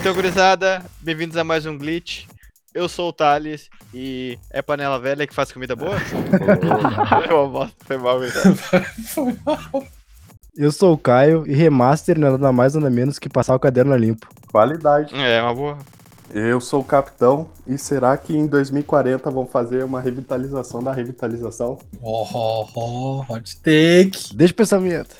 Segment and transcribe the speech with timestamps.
[0.00, 2.24] Então, gurizada, bem-vindos a mais um Glitch.
[2.72, 5.94] Eu sou o Thales e é panela velha que faz comida boa?
[7.84, 8.54] foi uma bosta,
[9.12, 9.84] foi mal.
[10.56, 13.60] Eu sou o Caio e remaster não é nada mais nada menos que passar o
[13.60, 14.26] caderno a limpo.
[14.50, 15.14] Qualidade.
[15.14, 15.76] É, uma boa.
[16.32, 21.76] Eu sou o capitão e será que em 2040 vão fazer uma revitalização da revitalização?
[22.00, 24.34] Oh, oh, oh, hot take.
[24.36, 25.16] Deixa o pensamento.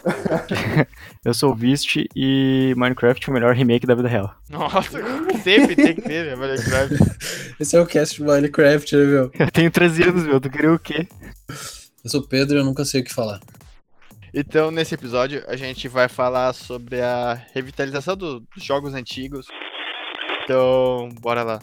[1.24, 4.32] Eu sou o Vist e Minecraft é o melhor remake da vida real.
[4.48, 4.98] Nossa,
[5.42, 6.94] sempre tem que ter, né, Minecraft.
[7.58, 9.30] Esse é o cast do Minecraft, né, meu?
[9.38, 10.40] Eu tenho 13 anos, meu.
[10.40, 11.08] Tu queria o quê?
[12.04, 13.40] Eu sou o Pedro e eu nunca sei o que falar.
[14.32, 19.46] Então, nesse episódio, a gente vai falar sobre a revitalização do- dos jogos antigos.
[20.42, 21.60] Então, bora lá.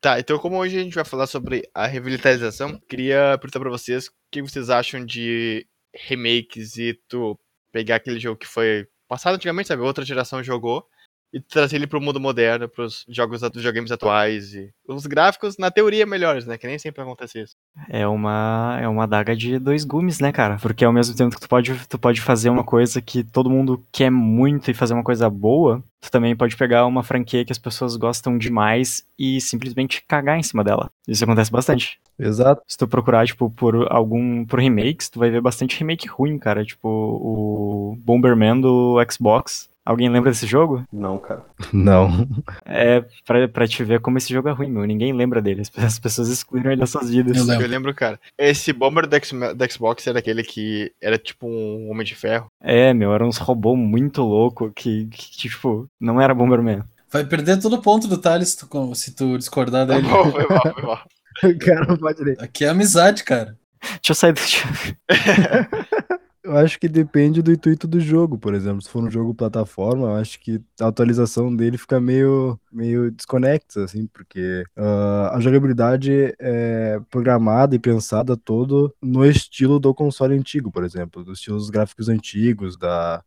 [0.00, 4.06] Tá, então como hoje a gente vai falar sobre a revitalização, queria perguntar pra vocês
[4.06, 7.36] o que vocês acham de remakes e tu
[7.72, 9.82] pegar aquele jogo que foi passado antigamente, sabe?
[9.82, 10.86] Outra geração jogou
[11.32, 15.70] e trazer ele pro mundo moderno, pros jogos dos videogames atuais e os gráficos, na
[15.70, 16.56] teoria, melhores, né?
[16.56, 17.56] Que nem sempre acontece isso.
[17.88, 20.56] É uma, é uma daga de dois gumes, né, cara?
[20.60, 23.84] Porque ao mesmo tempo que tu pode, tu pode fazer uma coisa que todo mundo
[23.92, 27.58] quer muito e fazer uma coisa boa, tu também pode pegar uma franquia que as
[27.58, 30.90] pessoas gostam demais e simplesmente cagar em cima dela.
[31.06, 32.00] Isso acontece bastante.
[32.18, 32.62] Exato.
[32.66, 34.44] Se tu procurar, tipo, por algum.
[34.44, 36.64] por remakes, tu vai ver bastante remake ruim, cara.
[36.64, 39.68] Tipo, o Bomberman do Xbox.
[39.88, 40.84] Alguém lembra desse jogo?
[40.92, 41.42] Não, cara.
[41.72, 42.28] Não.
[42.66, 44.84] É pra, pra te ver como esse jogo é ruim, meu.
[44.84, 45.62] Ninguém lembra dele.
[45.62, 47.34] As- As pessoas excluíram ele das suas vidas.
[47.36, 47.66] Eu Eu lembro.
[47.68, 48.20] lembro, cara.
[48.36, 52.50] Esse Bomber do, X- do Xbox era aquele que era tipo um Homem de Ferro.
[52.60, 56.82] É, meu, eram uns robôs muito loucos que, que, tipo, não era Bomberman.
[57.10, 60.06] Vai perder todo o ponto do Thales se tu, se tu discordar Tá dele.
[60.06, 61.00] bom, foi mal, foi mal.
[61.44, 62.36] O cara não pode ler.
[62.40, 63.56] Aqui é amizade, cara.
[63.80, 64.40] Deixa eu sair do.
[66.48, 68.82] eu- acho que depende do intuito do jogo, por exemplo.
[68.82, 73.84] Se for um jogo plataforma, eu acho que a atualização dele fica meio, meio desconexa,
[73.84, 80.70] assim, porque ah, a jogabilidade é programada e pensada todo no estilo do console antigo,
[80.70, 83.22] por exemplo, dos estilos gráficos antigos, da,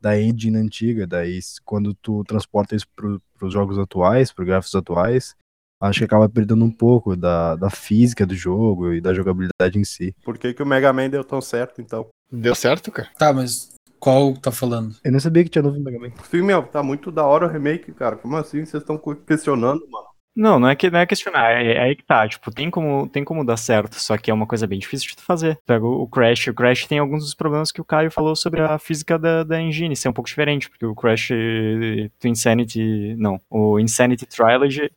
[0.00, 1.06] da engine antiga.
[1.06, 5.34] Daí, quando tu transporta isso para os jogos atuais, para gráficos atuais,
[5.80, 9.84] acho que acaba perdendo um pouco da, da física do jogo e da jogabilidade em
[9.84, 10.14] si.
[10.24, 12.08] Por que, que o Mega Man deu tão certo, então?
[12.40, 13.08] Deu certo, cara?
[13.18, 14.94] Tá, mas qual tá falando?
[15.02, 16.10] Eu nem sabia que tinha novo Mega Man.
[16.30, 18.16] Sim, meu, tá muito da hora o remake, cara.
[18.16, 18.64] Como assim?
[18.64, 20.14] Vocês estão questionando, mano?
[20.36, 23.08] Não, não é, que, não é questionar, é, é aí que tá, tipo, tem como,
[23.08, 25.56] tem como dar certo, só que é uma coisa bem difícil de tu fazer.
[25.64, 28.60] Pega o, o Crash, o Crash tem alguns dos problemas que o Caio falou sobre
[28.60, 31.28] a física da, da engine, ser um pouco diferente, porque o Crash
[32.20, 34.90] do Insanity, não, o Insanity Trilogy,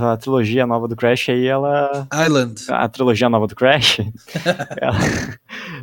[0.00, 2.54] a trilogia nova do Crash aí, ela Island.
[2.68, 3.98] a trilogia nova do Crash,
[4.80, 4.98] ela,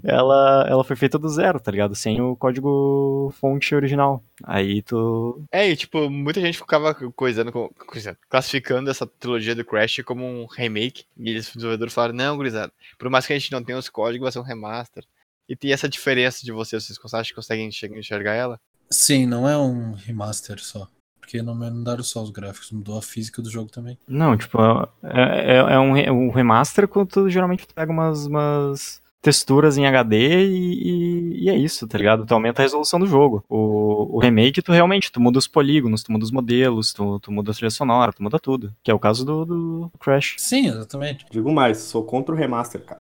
[0.04, 1.96] ela, ela foi feita do zero, tá ligado?
[1.96, 4.24] Sem o código fonte original.
[4.44, 5.44] Aí tu.
[5.52, 10.26] É, e tipo, muita gente ficava coisando, com- coisando, classificando essa trilogia do Crash como
[10.26, 11.06] um remake.
[11.18, 13.90] E eles, os desenvolvedores falaram, não, gurizada, por mais que a gente não tenha os
[13.90, 15.04] códigos, vai ser um remaster.
[15.50, 18.60] E tem essa diferença de vocês, vocês acham que conseguem enxer- enxergar ela?
[18.92, 20.88] Sim, não é um remaster só.
[21.20, 23.98] Porque não não mudaram só os gráficos, mudou a física do jogo também.
[24.08, 24.58] Não, tipo,
[25.04, 29.78] é, é, é um, re- um remaster quando tu geralmente tu pega umas, umas texturas
[29.78, 32.26] em HD e, e- e é isso, tá ligado?
[32.26, 33.44] Tu aumenta a resolução do jogo.
[33.50, 37.30] O, o remake, tu realmente, tu muda os polígonos, tu muda os modelos, tu, tu
[37.30, 38.74] muda a trilha sonora, tu muda tudo.
[38.82, 40.36] Que é o caso do, do Crash.
[40.38, 41.26] Sim, exatamente.
[41.30, 43.02] Digo mais, sou contra o remaster, cara.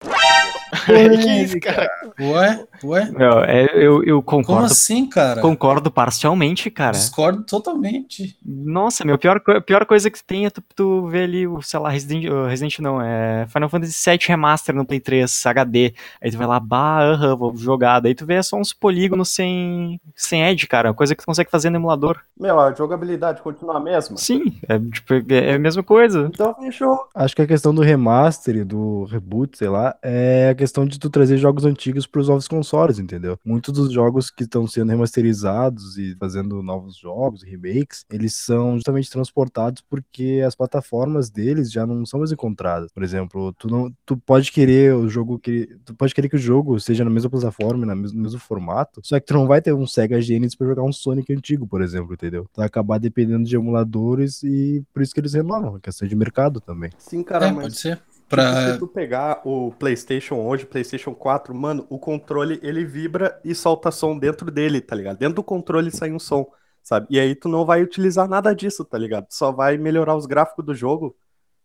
[1.22, 1.90] que isso, cara?
[2.20, 2.66] Ué?
[2.84, 3.12] Ué?
[3.12, 5.42] Meu, é, eu, eu Como concordo, assim, cara?
[5.42, 6.94] concordo parcialmente, cara.
[6.94, 8.38] Discordo totalmente.
[8.44, 11.90] Nossa, meu, pior, pior coisa que tem é tu, tu ver ali o, sei lá,
[11.90, 15.94] Resident, Resident não, é Final Fantasy VII Remaster no Play 3, HD.
[16.22, 18.00] Aí tu vai lá, bah, aham, vou jogar.
[18.00, 20.94] Daí tu vê é só uns polígonos sem, sem edge, cara.
[20.94, 22.20] Coisa que tu consegue fazer no emulador.
[22.40, 24.18] Meu, a jogabilidade continua a mesma?
[24.18, 26.30] Sim, é, tipo, é é a mesma coisa.
[26.34, 27.08] Então fechou.
[27.14, 31.10] Acho que a questão do remaster do reboot, sei lá, é a questão de tu
[31.10, 33.38] trazer jogos antigos para os novos consoles, entendeu?
[33.46, 39.10] Muitos dos jogos que estão sendo remasterizados e fazendo novos jogos, remakes, eles são justamente
[39.10, 42.92] transportados porque as plataformas deles já não são mais encontradas.
[42.92, 46.40] Por exemplo, tu não, tu pode querer o jogo que, tu pode querer que o
[46.40, 49.62] jogo seja na mesma plataforma, na mes- no mesmo formato, só que tu não vai
[49.62, 52.44] ter um Sega Genesis para jogar um Sonic antigo, por exemplo, entendeu?
[52.54, 56.16] Tu vai acabar dependendo de emuladores e por isso que eles renovam, é questão de
[56.16, 56.90] mercado também.
[56.98, 58.00] Sim, cara, é, mas pode ser.
[58.32, 58.74] Pra...
[58.74, 63.92] se tu pegar o PlayStation hoje, PlayStation 4, mano, o controle ele vibra e solta
[63.92, 65.18] som dentro dele, tá ligado?
[65.18, 66.46] Dentro do controle sai um som,
[66.82, 67.08] sabe?
[67.10, 69.28] E aí tu não vai utilizar nada disso, tá ligado?
[69.30, 71.16] Só vai melhorar os gráficos do jogo,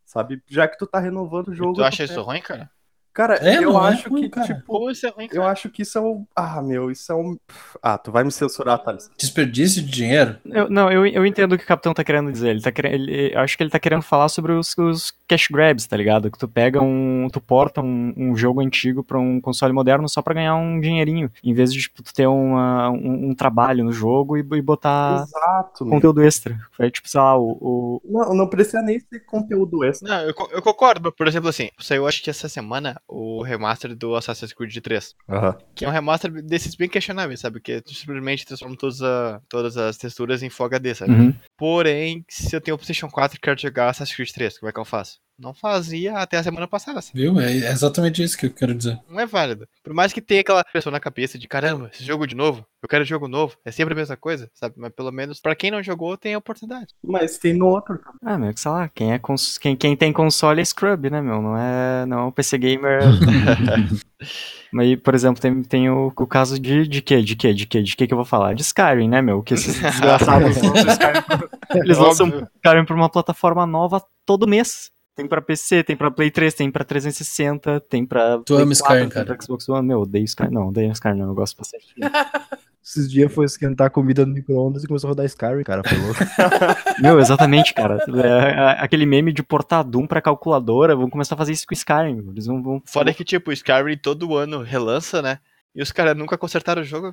[0.05, 0.43] sabe?
[0.47, 1.75] Já que tu tá renovando o jogo.
[1.75, 2.71] tu acha tu isso pega- ruim, cara?
[3.17, 4.47] Cara, É, eu é acho ruim, que, cara.
[4.47, 6.27] tipo, isso é ruim, eu acho que isso é um.
[6.37, 7.39] Ah, meu, isso é um.
[7.83, 9.11] Ah, tu vai me censurar, Thales.
[9.17, 10.37] Desperdício de dinheiro?
[10.45, 12.51] Eu- não, eu, eu entendo o que o capitão tá querendo dizer.
[12.51, 15.49] Ele tá querendo, ele- eu acho que ele tá querendo falar sobre os, os cash
[15.51, 16.31] grabs, tá ligado?
[16.31, 17.27] Que tu pega um.
[17.33, 21.31] Tu porta um, um jogo antigo pra um console moderno só pra ganhar um dinheirinho.
[21.43, 25.23] Em vez de tipo, tu ter uma, um, um trabalho no jogo e, e botar
[25.27, 25.85] Exato.
[25.87, 25.95] meu.
[25.95, 26.59] conteúdo extra.
[26.79, 27.57] É tipo, sei lá, o.
[27.61, 30.07] o- Não, não precisa nem ser conteúdo extra.
[30.07, 31.01] Não, eu, eu concordo.
[31.03, 35.15] mas, Por exemplo, assim, saiu acho que essa semana o remaster do Assassin's Creed 3.
[35.29, 35.57] Aham.
[35.75, 37.61] Que é um remaster desses bem questionáveis, sabe?
[37.61, 41.13] Que tu simplesmente transforma todas, a- todas as texturas em Full HD, sabe?
[41.13, 41.35] Uhum.
[41.57, 44.73] Porém, se eu tenho o PlayStation 4 e quero jogar Assassin's Creed 3, como é
[44.73, 45.19] que eu faço?
[45.39, 47.21] Não fazia até a semana passada, sabe?
[47.21, 47.39] Viu?
[47.39, 48.99] É exatamente isso que eu quero dizer.
[49.09, 49.69] Não é válido.
[49.85, 52.89] Por mais que tenha aquela pessoa na cabeça de caramba, esse jogo de novo, eu
[52.89, 54.75] quero jogo novo, é sempre a mesma coisa, sabe?
[54.79, 56.95] Mas pelo menos pra quem não jogou, tem a oportunidade.
[57.05, 58.01] Mas tem no outro.
[58.25, 61.21] Ah, meu, que sei lá, quem, é cons- quem, quem tem console é Scrub, né,
[61.21, 61.43] meu?
[61.43, 63.01] Não é, não é um PC Gamer.
[64.73, 67.23] Mas, aí, por exemplo, tem, tem o, o caso de, de quê?
[67.23, 67.53] De quê?
[67.53, 67.83] De quê?
[67.83, 68.55] De quê que eu vou falar?
[68.55, 69.43] De Skyrim, né, meu?
[69.43, 71.49] Que esses desgraçados lançam Skyrim
[71.85, 72.49] Eles lançam.
[72.57, 74.91] Skyrim pra uma plataforma nova todo mês.
[75.17, 78.37] Tem pra PC, tem pra Play 3, tem pra 360, tem pra.
[78.39, 79.27] Tu Play ama 4, Skyrim, tem cara.
[79.27, 79.89] pra Xbox One.
[79.89, 80.53] Meu, eu odeio Skyrim.
[80.53, 81.29] Não, odeio Skyrim, não.
[81.29, 81.87] Eu gosto bastante.
[82.85, 85.83] Esses dias foi esquentar comida no micro-ondas e começou a rodar Skyrim, cara.
[85.85, 86.21] Foi louco.
[87.03, 87.99] Meu, exatamente, cara.
[88.23, 91.75] É, é, aquele meme de portar Doom pra calculadora, vão começar a fazer isso com
[91.75, 92.29] Skyrim.
[92.31, 92.63] Eles vão.
[92.63, 92.83] vão...
[92.87, 95.39] Foda que, tipo, o Skyrim todo ano relança, né?
[95.75, 97.13] E os caras nunca consertaram o jogo.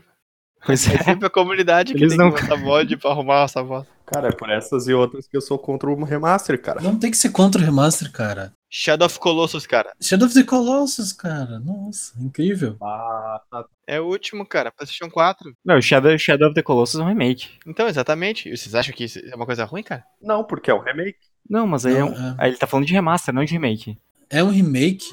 [0.65, 1.03] Pois É é.
[1.03, 3.85] sempre a comunidade que Eles tem não- que mod pra arrumar essa voz.
[4.05, 6.81] Cara, é por essas e outras que eu sou contra o remaster, cara.
[6.81, 8.53] Não tem que ser contra o remaster, cara.
[8.69, 9.93] Shadow of Colossus, cara.
[10.01, 11.59] Shadow of the Colossus, cara.
[11.59, 12.75] Nossa, incrível.
[12.81, 13.65] Ah, tá.
[13.87, 14.71] É o último, cara.
[14.71, 15.53] PlayStation 4.
[15.63, 17.49] Não, Shadow, Shadow of the Colossus é um remake.
[17.67, 18.49] Então, exatamente.
[18.49, 20.03] E vocês acham que isso é uma coisa ruim, cara?
[20.21, 21.17] Não, porque é o remake.
[21.49, 22.35] Não, mas aí, é Não, um- é.
[22.39, 23.97] aí ele tá falando de remaster, não de remake.
[24.29, 25.05] É um remake?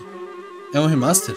[0.72, 1.34] É um remaster?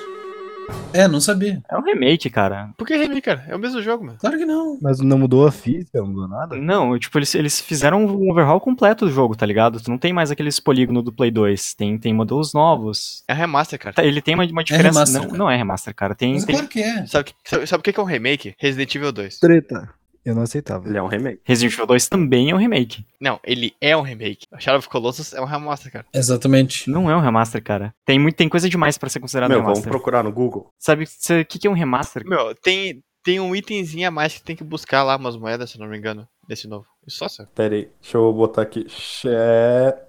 [0.93, 1.61] É, não sabia.
[1.69, 2.69] É um remake, cara.
[2.77, 3.43] Por que remake, cara?
[3.47, 4.17] É o mesmo jogo, mano.
[4.19, 4.77] Claro que não.
[4.81, 6.55] Mas não mudou a física, não mudou nada.
[6.55, 9.81] Não, tipo, eles, eles fizeram um overhaul completo do jogo, tá ligado?
[9.81, 11.73] Tu não tem mais aqueles polígonos do Play 2.
[11.73, 13.23] Tem, tem modelos novos.
[13.27, 13.95] É remaster, cara.
[13.95, 14.99] Tá, Ele tem uma, uma diferença.
[14.99, 15.37] remaster, não, cara.
[15.39, 16.13] não é remaster, cara.
[16.15, 17.05] Tem, Mas tem claro que é.
[17.07, 18.53] Sabe, que- sabe, sabe o que que é um remake?
[18.59, 19.39] Resident Evil 2.
[19.39, 19.89] Treta.
[20.25, 20.87] Eu não aceitava.
[20.87, 21.41] Ele é um remake.
[21.43, 23.05] Resident Evil 2 também é um remake.
[23.19, 24.47] Não, ele é um remake.
[24.57, 26.05] Shadow of Colossus é um remaster, cara.
[26.13, 26.89] Exatamente.
[26.89, 27.93] Não é um remaster, cara.
[28.05, 29.91] Tem, muito, tem coisa demais pra ser considerado Meu, um vamos remaster.
[29.91, 30.69] procurar no Google.
[30.79, 32.23] Sabe o que, que é um remaster?
[32.25, 35.77] Meu, tem, tem um itemzinho a mais que tem que buscar lá, umas moedas, se
[35.77, 36.85] eu não me engano, desse novo.
[37.05, 37.45] Isso só, só.
[37.53, 38.85] Pera aí, deixa eu botar aqui.
[38.87, 39.99] Shadow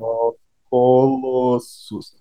[0.00, 0.38] of
[0.68, 2.16] Colossus.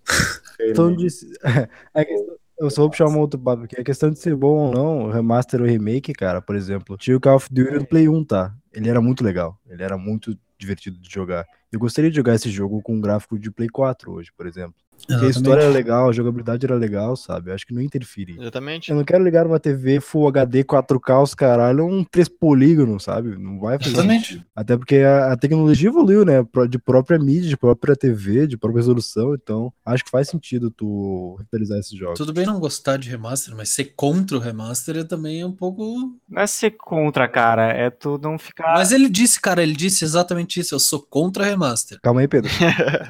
[0.61, 1.07] Então, de...
[1.95, 3.77] é questão- Eu só vou puxar um outro papo aqui.
[3.77, 7.17] A questão de ser bom ou não, o remaster ou remake, cara, por exemplo, tinha
[7.17, 8.55] o Call of Duty do Play 1, tá?
[8.71, 9.59] Ele era muito legal.
[9.67, 11.45] Ele era muito divertido de jogar.
[11.69, 14.75] Eu gostaria de jogar esse jogo com um gráfico de Play 4 hoje, por exemplo.
[15.07, 17.49] Porque a história era legal, a jogabilidade era legal, sabe?
[17.49, 18.37] Eu acho que não interfere.
[18.39, 18.89] Exatamente.
[18.89, 23.37] Eu não quero ligar uma TV Full HD 4K, os caralho, um 3 polígonos, sabe?
[23.37, 24.27] Não vai fazer Exatamente.
[24.27, 24.45] sentido.
[24.55, 26.45] Até porque a, a tecnologia evoluiu, né?
[26.69, 29.35] De própria mídia, de própria TV, de própria resolução.
[29.35, 32.17] Então, acho que faz sentido tu revitalizar esses jogos.
[32.17, 36.17] Tudo bem não gostar de remaster, mas ser contra o remaster é também um pouco.
[36.29, 37.71] Não é ser contra, cara.
[37.71, 38.73] É tu não ficar.
[38.75, 40.73] Mas ele disse, cara, ele disse exatamente isso.
[40.73, 41.99] Eu sou contra remaster.
[42.01, 42.49] Calma aí, Pedro.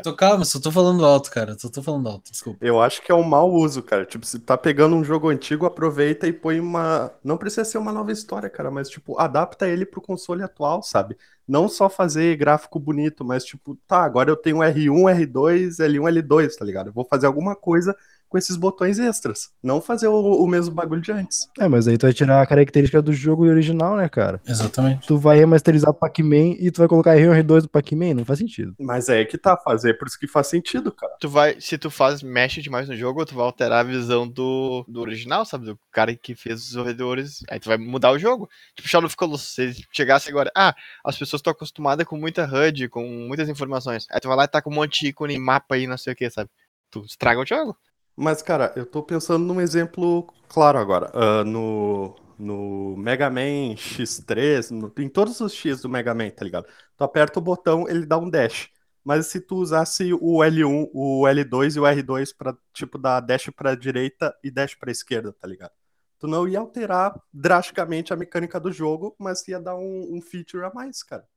[0.04, 1.56] Tô calma, só tô falando alto, cara.
[1.60, 2.66] Só tô falando alto, desculpa.
[2.66, 4.06] Eu acho que é um mau uso, cara.
[4.06, 7.12] Tipo, se tá pegando um jogo antigo, aproveita e põe uma.
[7.24, 11.18] Não precisa ser uma nova história, cara, mas, tipo, adapta ele pro console atual, sabe?
[11.48, 16.56] Não só fazer gráfico bonito, mas, tipo, tá, agora eu tenho R1, R2, L1, L2,
[16.56, 16.88] tá ligado?
[16.88, 17.96] Eu vou fazer alguma coisa
[18.34, 19.52] com esses botões extras.
[19.62, 21.48] Não fazer o, o mesmo bagulho de antes.
[21.60, 24.42] É, mas aí tu vai tirar a característica do jogo original, né, cara?
[24.48, 25.06] Exatamente.
[25.06, 28.16] Tu vai remasterizar o Pac-Man e tu vai colocar R1 e R2 do Pac-Man?
[28.16, 28.74] Não faz sentido.
[28.80, 31.14] Mas é que tá, fazer, por isso que faz sentido, cara.
[31.20, 34.84] Tu vai, se tu faz, mexe demais no jogo, tu vai alterar a visão do,
[34.88, 35.66] do original, sabe?
[35.66, 37.44] Do cara que fez os desenvolvedores.
[37.52, 38.50] Aí tu vai mudar o jogo.
[38.76, 40.74] Tipo, Shadow of Colossus, se ele chegasse agora, ah,
[41.06, 44.08] as pessoas estão acostumadas com muita HUD, com muitas informações.
[44.10, 46.14] Aí tu vai lá e tá com um monte de ícone, mapa aí, não sei
[46.14, 46.50] o que, sabe?
[46.90, 47.78] Tu estraga o jogo.
[48.16, 51.12] Mas, cara, eu tô pensando num exemplo claro agora.
[51.14, 56.46] Ah, no, no Mega Man X3, no- em todos os X do Mega Man, tá
[56.46, 56.68] ligado?
[56.98, 58.70] Tu aperta o botão, ele dá um dash.
[59.04, 63.50] Mas se tu usasse o L1, o L2 e o R2 pra, tipo, dar dash
[63.56, 65.72] pra direita e dash pra esquerda, tá ligado?
[66.20, 70.64] Tu não ia alterar drasticamente a mecânica do jogo, mas ia dar um, um feature
[70.64, 71.28] a mais, cara.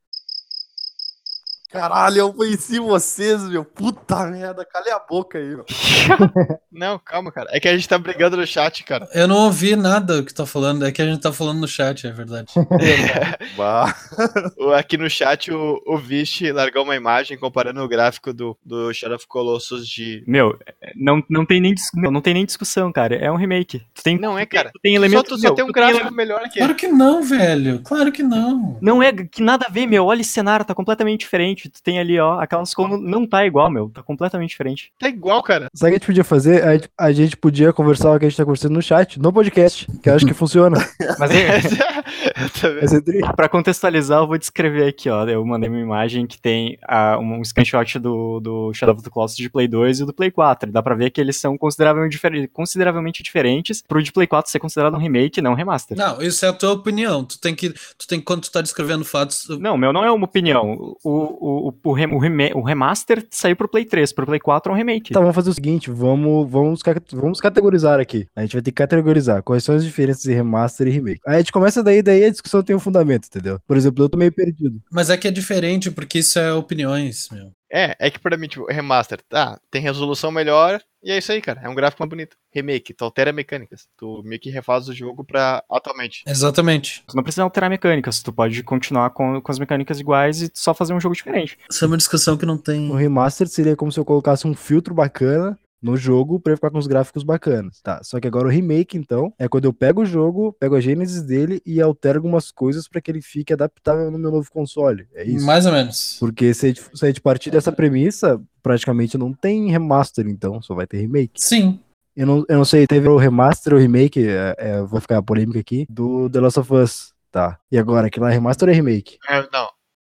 [1.69, 3.65] Caralho, eu conheci vocês, meu.
[3.65, 5.65] Puta merda, calha a boca aí, meu.
[6.71, 7.49] Não, calma, cara.
[7.51, 9.07] É que a gente tá brigando no chat, cara.
[9.13, 12.05] Eu não ouvi nada que tá falando, é que a gente tá falando no chat,
[12.05, 12.53] é verdade.
[14.57, 18.93] O- Aqui no chat, o, o Vish largou uma imagem comparando o gráfico do, do
[18.93, 20.23] Shadow of Colossus de.
[20.27, 20.57] Meu,
[20.95, 23.15] não, não, tem nem, dis- não, não tem nem discussão, cara.
[23.15, 23.79] É um remake.
[23.93, 24.69] Tu tem, Não é, cara.
[24.71, 25.29] tu tem Só, elementos.
[25.29, 26.59] tu só meu, tem um tu tem gráfico ele- melhor aqui.
[26.59, 27.81] Claro que não, velho.
[27.83, 28.77] Claro que não.
[28.81, 30.05] Não é que nada a ver, meu.
[30.05, 31.56] Olha esse cenário, tá completamente diferente.
[31.63, 33.89] Tu tem ali, ó, aquelas como não tá igual, meu.
[33.89, 34.91] Tá completamente diferente.
[34.99, 35.67] Tá igual, cara.
[35.73, 36.63] Sabe o que a gente podia fazer?
[36.63, 39.33] A gente, a gente podia conversar o que a gente tá conversando no chat, no
[39.33, 40.77] podcast, que eu acho que funciona.
[41.19, 41.59] Mas é,
[43.21, 45.25] Tá pra contextualizar, eu vou descrever aqui, ó.
[45.27, 49.37] Eu mandei uma imagem que tem ah, um screenshot do, do Shadow of the Colossus
[49.37, 50.71] de Play 2 e do Play 4.
[50.71, 54.59] Dá pra ver que eles são consideravelmente, difer- consideravelmente diferentes pro de Play 4 ser
[54.59, 55.97] considerado um remake, não um remaster.
[55.97, 57.23] Não, isso é a tua opinião.
[57.23, 60.25] Tu tem que, tu tem quando tu tá descrevendo fatos, Não, meu, não é uma
[60.25, 60.73] opinião.
[61.03, 64.39] O, o, o, o, rem- o rema- o remaster saiu pro Play 3, pro Play
[64.39, 65.13] 4 é um remake.
[65.13, 66.79] Tá, vamos fazer o seguinte, vamos, vamos,
[67.13, 68.27] vamos categorizar aqui.
[68.35, 71.21] A gente vai ter que categorizar quais são as diferenças de remaster e remake.
[71.25, 73.59] Aí a gente começa daí, daí a discussão tem um fundamento, entendeu?
[73.67, 74.81] Por exemplo, eu tô meio perdido.
[74.91, 77.51] mas é que é diferente porque isso é opiniões, meu.
[77.71, 81.41] É, é que pra mim, tipo, remaster, tá, tem resolução melhor, e é isso aí,
[81.41, 81.61] cara.
[81.63, 82.35] É um gráfico mais bonito.
[82.53, 83.87] Remake, tu altera mecânicas.
[83.97, 86.23] Tu meio que refaz o jogo pra atualmente.
[86.27, 87.03] Exatamente.
[87.07, 90.73] Tu não precisa alterar mecânicas, tu pode continuar com, com as mecânicas iguais e só
[90.73, 91.57] fazer um jogo diferente.
[91.69, 92.89] Isso é uma discussão que não tem.
[92.89, 96.71] O remaster seria como se eu colocasse um filtro bacana no jogo pra ele ficar
[96.71, 98.01] com os gráficos bacanas, tá?
[98.03, 101.25] Só que agora o remake, então, é quando eu pego o jogo, pego a gênese
[101.25, 105.07] dele e altero algumas coisas pra que ele fique adaptável no meu novo console.
[105.13, 105.45] É isso.
[105.45, 106.17] Mais ou menos.
[106.19, 110.61] Porque se a, gente, se a gente partir dessa premissa, praticamente não tem remaster, então,
[110.61, 111.33] só vai ter remake.
[111.35, 111.79] Sim.
[112.15, 115.59] Eu não, eu não sei, teve o remaster ou remake, é, é, vou ficar polêmica
[115.59, 117.59] aqui, do The Last of Us, tá?
[117.71, 119.19] E agora, aquilo lá é remaster ou é remake?
[119.29, 119.69] É, não.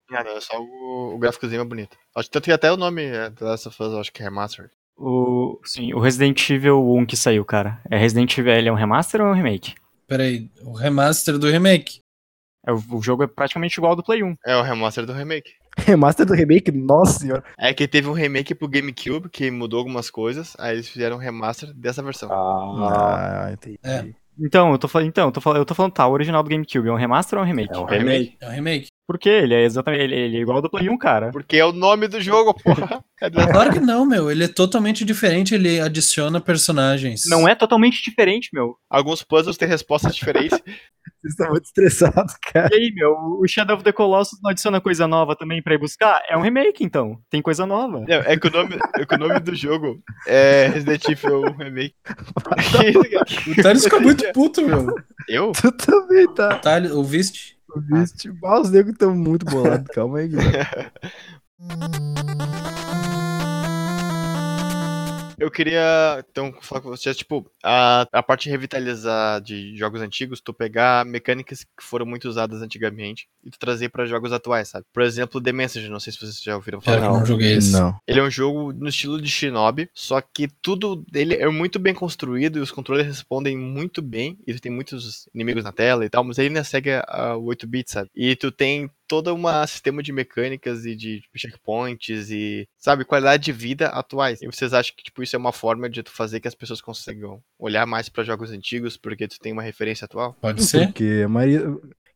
[0.09, 1.97] É só o, o gráficozinho é bonito.
[2.15, 4.21] Acho que tanto que até o nome é The Last of Us, eu acho que
[4.21, 4.71] é remaster.
[4.97, 7.79] O, sim, o Resident Evil 1 que saiu, cara.
[7.89, 9.75] É Resident Evil, ele é um remaster ou é um remake?
[10.07, 11.99] Peraí, o remaster do remake.
[12.65, 14.35] É, o, o jogo é praticamente igual ao do Play 1.
[14.45, 15.51] É o remaster do remake.
[15.77, 16.71] Remaster do remake?
[16.71, 17.43] Nossa senhora.
[17.57, 21.19] É que teve um remake pro GameCube que mudou algumas coisas, aí eles fizeram um
[21.19, 22.29] remaster dessa versão.
[22.31, 23.77] Ah, Ah, entendi.
[23.83, 24.05] É.
[24.39, 26.49] Então, eu tô falando, então, eu tô falando, eu tô falando, tá, o original do
[26.49, 27.73] GameCube é um remaster ou é um remake?
[27.73, 28.37] é um remake.
[28.41, 28.87] É um remake.
[29.07, 29.29] Por quê?
[29.29, 31.31] Ele é exatamente, ele, ele é igual ao do Play 1, cara.
[31.31, 33.01] Porque é o nome do jogo, porra.
[33.21, 34.29] É Claro que não, meu.
[34.29, 37.23] Ele é totalmente diferente, ele adiciona personagens.
[37.25, 38.75] Não é totalmente diferente, meu.
[38.89, 40.59] Alguns puzzles têm respostas diferentes.
[41.21, 42.67] Vocês estão muito estressados, cara.
[42.73, 45.79] E aí, meu, o Shadow of the Colossus não adiciona coisa nova também pra ir
[45.79, 46.21] buscar?
[46.29, 47.17] É um remake, então.
[47.29, 48.01] Tem coisa nova.
[48.01, 51.95] Não, é, que o nome, é que o nome do jogo é Resident Evil Remake.
[53.57, 54.87] O Thales ficou muito puto, meu.
[55.27, 55.53] Eu?
[55.53, 56.59] Tu também tá.
[56.59, 57.56] Thales, ouviste?
[57.81, 58.31] Viste?
[58.43, 59.87] Ah, os negros estão muito bolados.
[59.93, 60.91] Calma aí, Guilherme.
[65.39, 70.41] Eu queria, então, falar com vocês, tipo, a, a parte de revitalizar de jogos antigos,
[70.41, 74.85] tu pegar mecânicas que foram muito usadas antigamente e tu trazer pra jogos atuais, sabe?
[74.91, 76.97] Por exemplo, The Messenger, não sei se vocês já ouviram falar.
[77.05, 77.71] eu não joguei esse.
[77.73, 77.95] Não.
[78.07, 81.93] Ele é um jogo no estilo de Shinobi, só que tudo dele é muito bem
[81.93, 84.39] construído e os controles respondem muito bem.
[84.47, 87.45] E tu tem muitos inimigos na tela e tal, mas ele ainda segue a- o
[87.45, 88.09] 8-bit, sabe?
[88.15, 93.51] E tu tem todo um sistema de mecânicas e de checkpoints e, sabe, qualidade de
[93.51, 94.41] vida atuais.
[94.41, 96.81] E vocês acham que, tipo, isso é uma forma de tu fazer que as pessoas
[96.81, 100.35] consigam olhar mais pra jogos antigos porque tu tem uma referência atual?
[100.41, 100.87] Pode ser?
[100.87, 101.65] Porque a maioria.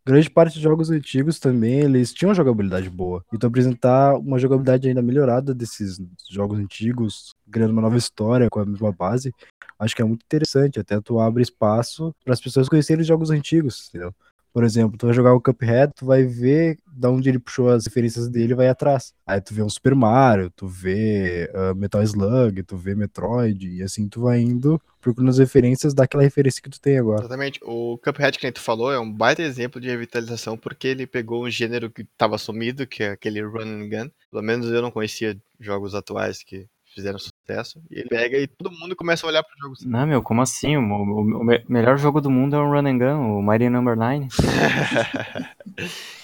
[0.03, 3.24] Grande parte dos jogos antigos também, eles tinham jogabilidade boa.
[3.31, 8.65] Então apresentar uma jogabilidade ainda melhorada desses jogos antigos, criando uma nova história com a
[8.65, 9.31] mesma base,
[9.77, 10.79] acho que é muito interessante.
[10.79, 14.12] Até tu abre espaço para as pessoas conhecerem os jogos antigos, entendeu?
[14.53, 17.86] Por exemplo, tu vai jogar o Cuphead, tu vai ver da onde ele puxou as
[17.86, 19.13] referências dele vai atrás.
[19.25, 23.81] Aí tu vê um Super Mario, tu vê ah, Metal Slug, tu vê Metroid, e
[23.81, 27.22] assim tu vai indo procurando as referências daquela referência que tu tem agora.
[27.22, 27.60] Exatamente.
[27.63, 31.46] O Cuphead, que nem tu falou, é um baita exemplo de revitalização porque ele pegou
[31.46, 34.12] um gênero que tava sumido, que é aquele run and gun.
[34.29, 37.81] Pelo menos eu não conhecia jogos atuais que fizeram sucesso.
[37.89, 39.83] E ele pega e todo mundo começa a olhar para jogos.
[39.86, 40.77] Não, meu, como assim?
[40.77, 43.69] O, o- o me- melhor jogo do mundo é um Run and Gun, o Mighty
[43.69, 44.27] Number 9.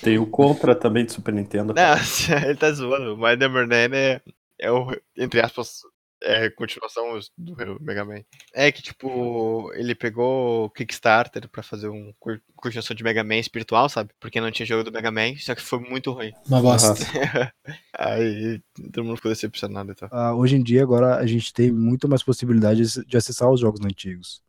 [0.02, 1.74] Tem o Contra também de Super Nintendo.
[1.74, 1.94] Não,
[2.46, 3.14] ele tá zoando.
[3.16, 4.22] O My Number 9 é,
[4.60, 5.82] é o, entre aspas,
[6.22, 8.22] é continuação do Mega Man.
[8.54, 12.14] É que, tipo, ele pegou o Kickstarter pra fazer um
[12.56, 14.12] continuação de Mega Man espiritual, sabe?
[14.20, 16.32] Porque não tinha jogo do Mega Man, só que foi muito ruim.
[16.48, 16.94] Uma bosta.
[17.98, 20.10] Aí todo mundo ficou decepcionado e tal.
[20.12, 23.82] Ah, hoje em dia, agora, a gente tem muito mais possibilidades de acessar os jogos
[23.82, 24.42] antigos.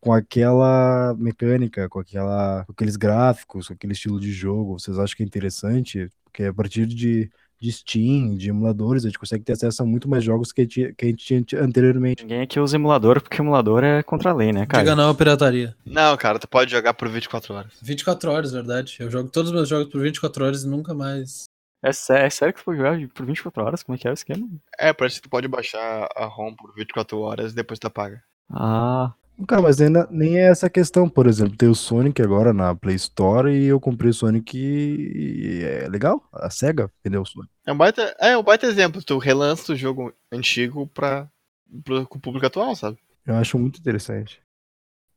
[0.00, 5.16] Com aquela mecânica, com, aquela, com aqueles gráficos, com aquele estilo de jogo, vocês acham
[5.16, 6.08] que é interessante?
[6.24, 10.08] Porque a partir de de Steam, de emuladores, a gente consegue ter acesso a muito
[10.08, 12.22] mais jogos que a gente, que a gente tinha anteriormente.
[12.22, 14.82] Ninguém aqui usa emulador, porque emulador é contra a lei, né, cara?
[14.84, 15.74] Diga não pirataria.
[15.84, 17.72] Não, cara, tu pode jogar por 24 horas.
[17.82, 18.96] 24 horas, verdade.
[19.00, 21.44] Eu jogo todos os meus jogos por 24 horas e nunca mais.
[21.82, 23.82] É, sé- é sério que tu pode jogar por 24 horas?
[23.82, 24.48] Como é que é o esquema?
[24.78, 28.22] É, parece que tu pode baixar a ROM por 24 horas e depois tu apaga.
[28.50, 29.12] Ah,
[29.46, 32.74] Cara, mas ainda, nem é essa a questão, por exemplo, tem o Sonic agora na
[32.74, 37.50] Play Store e eu comprei o Sonic e é legal, a SEGA vendeu o Sonic.
[37.66, 39.02] É um baita, é um baita exemplo.
[39.02, 42.98] Tu relança o jogo antigo com o público atual, sabe?
[43.26, 44.40] Eu acho muito interessante.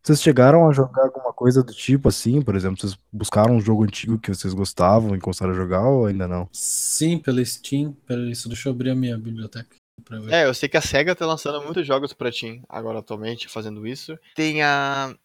[0.02, 3.84] Vocês chegaram a jogar alguma coisa do tipo assim, por exemplo, vocês buscaram um jogo
[3.84, 6.50] antigo que vocês gostavam e começaram a jogar ou ainda não?
[6.52, 7.94] Sim, pela Steam.
[8.08, 9.76] Pera isso, deixa eu abrir a minha biblioteca.
[10.32, 13.86] É, eu sei que a SEGA tá lançando muitos jogos pra Steam agora atualmente, fazendo
[13.88, 14.18] isso.
[14.36, 15.16] Tem a.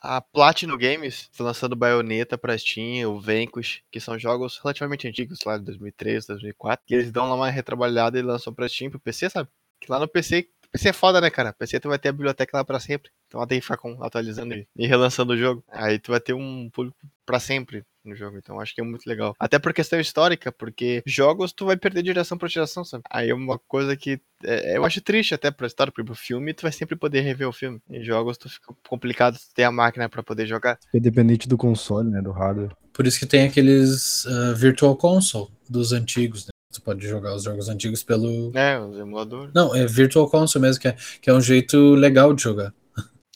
[0.00, 5.40] A Platinum Games tá lançando Bayonetta pra Steam, o Vanquish, que são jogos relativamente antigos,
[5.44, 6.86] lá de 2003, 2004.
[6.86, 9.48] Que eles dão lá uma retrabalhada e lançam pra Steam, pro PC, sabe?
[9.80, 10.48] Que lá no PC.
[10.70, 11.52] PC é foda, né, cara?
[11.52, 13.10] PC tu vai ter a biblioteca lá pra sempre.
[13.26, 15.64] Então ela tem que ficar com- atualizando e, e relançando o jogo.
[15.68, 18.38] Aí tu vai ter um público pra sempre no jogo.
[18.38, 19.34] Então acho que é muito legal.
[19.38, 23.04] Até por questão histórica, porque jogos tu vai perder de geração pra geração, sabe?
[23.10, 26.54] Aí é uma coisa que é, eu acho triste até pra história, porque pro filme
[26.54, 27.80] tu vai sempre poder rever o filme.
[27.90, 30.78] Em jogos tu fica complicado tu ter a máquina pra poder jogar.
[30.90, 32.74] Fica dependente do console, né, do hardware.
[32.92, 36.50] Por isso que tem aqueles ah, Virtual Console dos antigos, né?
[36.70, 38.52] Você pode jogar os jogos antigos pelo.
[38.54, 39.52] É, os emuladores.
[39.54, 42.74] Não, é Virtual Console mesmo, que é, que é um jeito legal de jogar.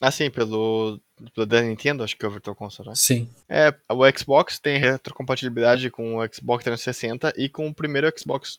[0.03, 1.01] Assim, pelo,
[1.33, 2.95] pelo da Nintendo, acho que é o Virtual Console, né?
[2.97, 3.31] Sim.
[3.49, 8.59] É, o Xbox tem retrocompatibilidade com o Xbox 360 e com o primeiro Xbox.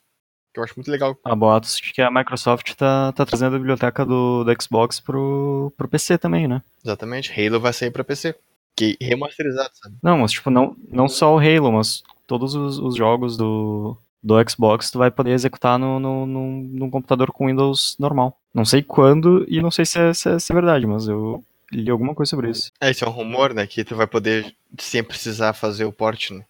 [0.54, 1.18] Que eu acho muito legal.
[1.22, 5.70] há boatos de que a Microsoft tá, tá trazendo a biblioteca do, do Xbox pro,
[5.76, 6.62] pro PC também, né?
[6.82, 7.30] Exatamente.
[7.30, 8.34] Halo vai sair pra PC.
[8.74, 9.96] Que remasterizado, sabe?
[10.02, 14.34] Não, mas tipo, não, não só o Halo, mas todos os, os jogos do, do
[14.48, 18.40] Xbox tu vai poder executar no, no, no, num computador com Windows normal.
[18.54, 21.44] Não sei quando e não sei se é, se é, se é verdade, mas eu
[21.70, 22.72] li alguma coisa sobre isso.
[22.80, 23.66] É, isso é um rumor, né?
[23.66, 26.44] Que tu vai poder, sem precisar fazer o port, né?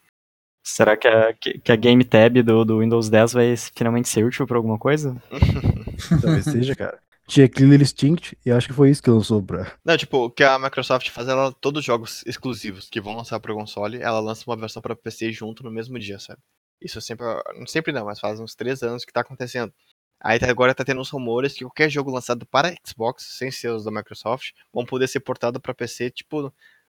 [0.62, 4.25] Será que a, que, que a Game Tab do, do Windows 10 vai finalmente ser
[4.25, 5.21] útil pra alguma coisa?
[6.23, 6.99] Talvez seja, cara.
[7.26, 9.73] Tinha Killer Instinct e acho que foi isso que lançou pra.
[9.84, 13.41] Não, tipo, o que a Microsoft faz, ela, todos os jogos exclusivos que vão lançar
[13.41, 16.39] pro console, ela lança uma versão pra PC junto no mesmo dia, sabe?
[16.80, 17.25] Isso sempre,
[17.58, 19.73] não sempre não, mas faz uns três anos que tá acontecendo.
[20.21, 23.69] Aí tá- agora tá tendo uns rumores que qualquer jogo lançado para Xbox, sem ser
[23.71, 26.52] os da Microsoft, vão poder ser portado pra PC, tipo,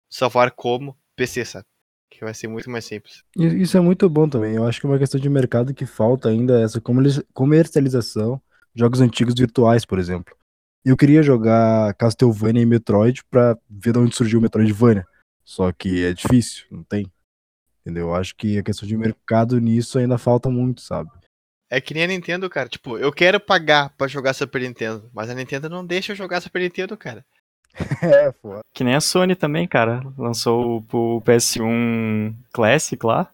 [0.09, 1.67] salvar como PC, sabe?
[2.11, 3.23] Que vai ser muito mais simples.
[3.37, 4.55] Isso é muito bom também.
[4.57, 8.41] Eu acho que é uma questão de mercado que falta ainda essa comerci- comercialização
[8.75, 10.35] jogos antigos virtuais, por exemplo.
[10.85, 15.05] Eu queria jogar Castlevania e Metroid pra ver de onde surgiu o Metroidvania.
[15.45, 17.11] Só que é difícil, não tem.
[17.89, 18.09] Entendeu?
[18.09, 21.09] Eu acho que a questão de mercado nisso ainda falta muito, sabe?
[21.71, 22.69] É que nem a Nintendo, cara.
[22.69, 26.43] Tipo, eu quero pagar pra jogar Super Nintendo, mas a Nintendo não deixa eu jogar
[26.43, 27.25] Super Nintendo, cara.
[28.03, 28.61] É, foda.
[28.75, 30.03] Que nem a Sony também, cara.
[30.19, 33.31] Lançou o, o PS1 Classic lá.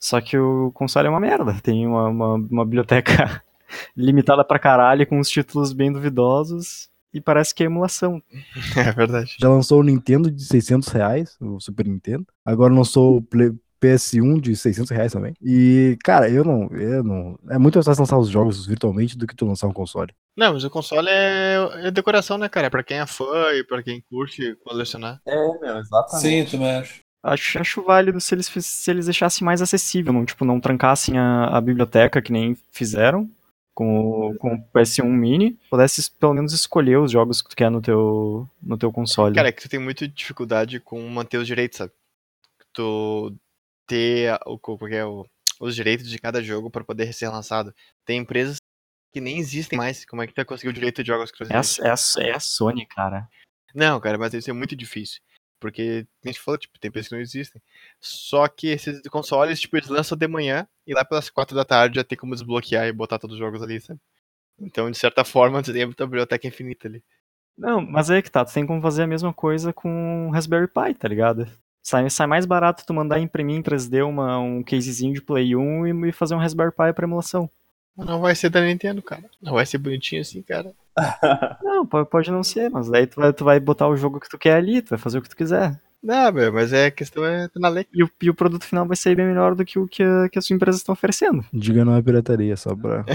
[0.00, 1.60] Só que o console é uma merda.
[1.62, 3.42] Tem uma, uma, uma biblioteca
[3.94, 6.88] limitada pra caralho, com uns títulos bem duvidosos.
[7.12, 8.22] E parece que é emulação.
[8.76, 9.36] É verdade.
[9.40, 12.26] Já lançou o Nintendo de 600 reais, o Super Nintendo.
[12.44, 15.34] Agora lançou o Play- PS1 de 600 reais também.
[15.40, 17.38] E, cara, eu não, eu não.
[17.48, 20.12] É muito mais fácil lançar os jogos virtualmente do que tu lançar um console.
[20.36, 22.66] Não, mas o console é, é decoração, né, cara?
[22.66, 25.20] É pra quem é fã e pra quem curte colecionar.
[25.26, 26.20] É, meu, exatamente.
[26.20, 27.00] Sim, também acho.
[27.22, 31.46] Acho, acho válido se eles, se eles deixassem mais acessível, não, tipo, não trancassem a,
[31.46, 33.28] a biblioteca que nem fizeram
[33.78, 37.70] com o, com o PS1 Mini, pudesse pelo menos escolher os jogos que tu quer
[37.70, 39.36] no teu, no teu console.
[39.36, 41.92] Cara, é que tu tem muita dificuldade com manter os direitos, sabe?
[42.72, 43.32] Tu
[43.86, 45.24] ter o, que é o-
[45.60, 47.72] os direitos de cada jogo pra poder ser lançado.
[48.04, 48.56] Tem empresas
[49.12, 50.04] que nem existem mais.
[50.04, 51.78] Como é que tu vai conseguir o direito de jogos é, exclusivos?
[51.78, 53.28] é, a, é a Sony, cara.
[53.72, 55.20] Não, cara, mas isso é muito difícil.
[55.60, 57.60] Porque, a gente falou, tipo, tem empresas que não existem.
[58.00, 61.96] Só que esses consoles, tipo, eles lançam de manhã e lá pelas quatro da tarde
[61.96, 64.00] já tem como desbloquear e botar todos os jogos ali, sabe?
[64.60, 67.02] Então, de certa forma, tu tem a tua biblioteca infinita ali.
[67.56, 70.68] Não, mas aí que tá, tu tem como fazer a mesma coisa com o Raspberry
[70.68, 71.46] Pi, tá ligado?
[71.82, 75.86] Sai, sai mais barato tu mandar imprimir em 3D uma, um casezinho de Play 1
[75.86, 77.50] e, e fazer um Raspberry Pi pra emulação.
[77.98, 79.24] Não vai ser da Nintendo, cara.
[79.42, 80.72] Não vai ser bonitinho assim, cara.
[81.62, 84.28] Não, pode, pode não ser, mas daí tu vai, tu vai botar o jogo que
[84.28, 85.80] tu quer ali, tu vai fazer o que tu quiser.
[86.02, 87.86] Não, meu, mas é a questão é tá na lei.
[87.92, 90.28] E o, e o produto final vai sair bem melhor do que o que a,
[90.28, 91.44] que a sua empresa está oferecendo.
[91.52, 93.04] Diga não é pirataria, só pra.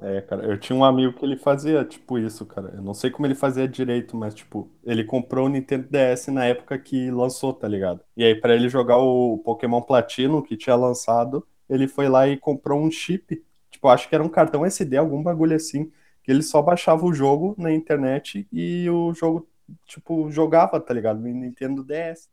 [0.00, 2.72] É, cara, eu tinha um amigo que ele fazia, tipo, isso, cara.
[2.74, 6.44] Eu não sei como ele fazia direito, mas, tipo, ele comprou o Nintendo DS na
[6.44, 8.00] época que lançou, tá ligado?
[8.16, 12.36] E aí, pra ele jogar o Pokémon Platino, que tinha lançado, ele foi lá e
[12.36, 13.42] comprou um chip,
[13.82, 15.90] tipo, acho que era um cartão SD, algum bagulho assim,
[16.22, 19.48] que ele só baixava o jogo na internet e o jogo,
[19.86, 21.18] tipo, jogava, tá ligado?
[21.20, 22.28] No Nintendo DS.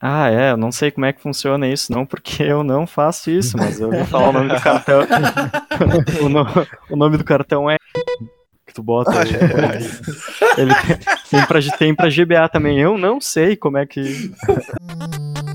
[0.00, 3.30] Ah, é, eu não sei como é que funciona isso, não, porque eu não faço
[3.30, 5.00] isso, mas eu vou falar o nome do cartão.
[6.24, 6.46] o, no-
[6.88, 7.76] o nome do cartão é.
[8.66, 9.10] Que tu bota.
[9.10, 9.28] aí.
[10.56, 10.98] Ele tem,
[11.30, 12.78] tem, pra, tem pra GBA também.
[12.80, 14.32] Eu não sei como é que.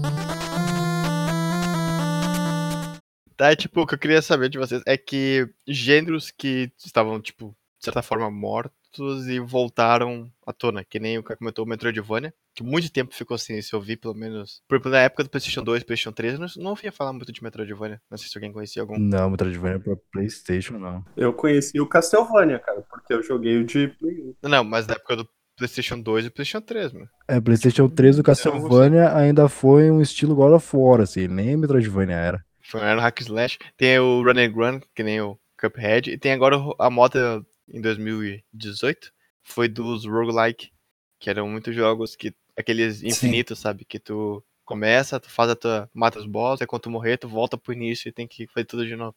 [3.38, 7.56] Tá, tipo, o que eu queria saber de vocês é que gêneros que estavam, tipo,
[7.80, 12.34] de certa forma mortos e voltaram à tona, que nem o que comentou o Metroidvania,
[12.56, 14.62] que muito tempo ficou sem se ouvir, pelo menos.
[14.68, 17.32] Por exemplo, na época do PlayStation 2, PlayStation 3, eu não, não ouvia falar muito
[17.32, 18.02] de Metroidvania.
[18.10, 18.98] Não sei se alguém conhecia algum.
[18.98, 21.04] Não, Metroidvania pra Playstation, não.
[21.18, 24.50] Eu conheci o Castlevania, cara, porque eu joguei o de Play 1.
[24.50, 27.10] Não, mas na época do PlayStation 2 e PlayStation 3, mano.
[27.28, 32.16] É, Playstation 3 o Castlevania ainda foi um estilo God of War, assim, nem Metroidvania
[32.16, 32.46] era.
[32.66, 33.60] Foi no Hack Slash.
[33.78, 36.10] Tem o Run and Run, que nem o Cuphead.
[36.12, 39.12] E tem agora a moda em 2018.
[39.44, 40.72] Foi dos roguelike,
[41.20, 42.34] que eram muitos jogos que.
[42.58, 43.86] Aqueles infinitos, sabe?
[43.86, 45.90] Que tu começa, tu faz a tua.
[45.94, 48.66] mata os boss, aí quando tu morrer, tu volta pro início e tem que fazer
[48.66, 49.16] tudo de novo.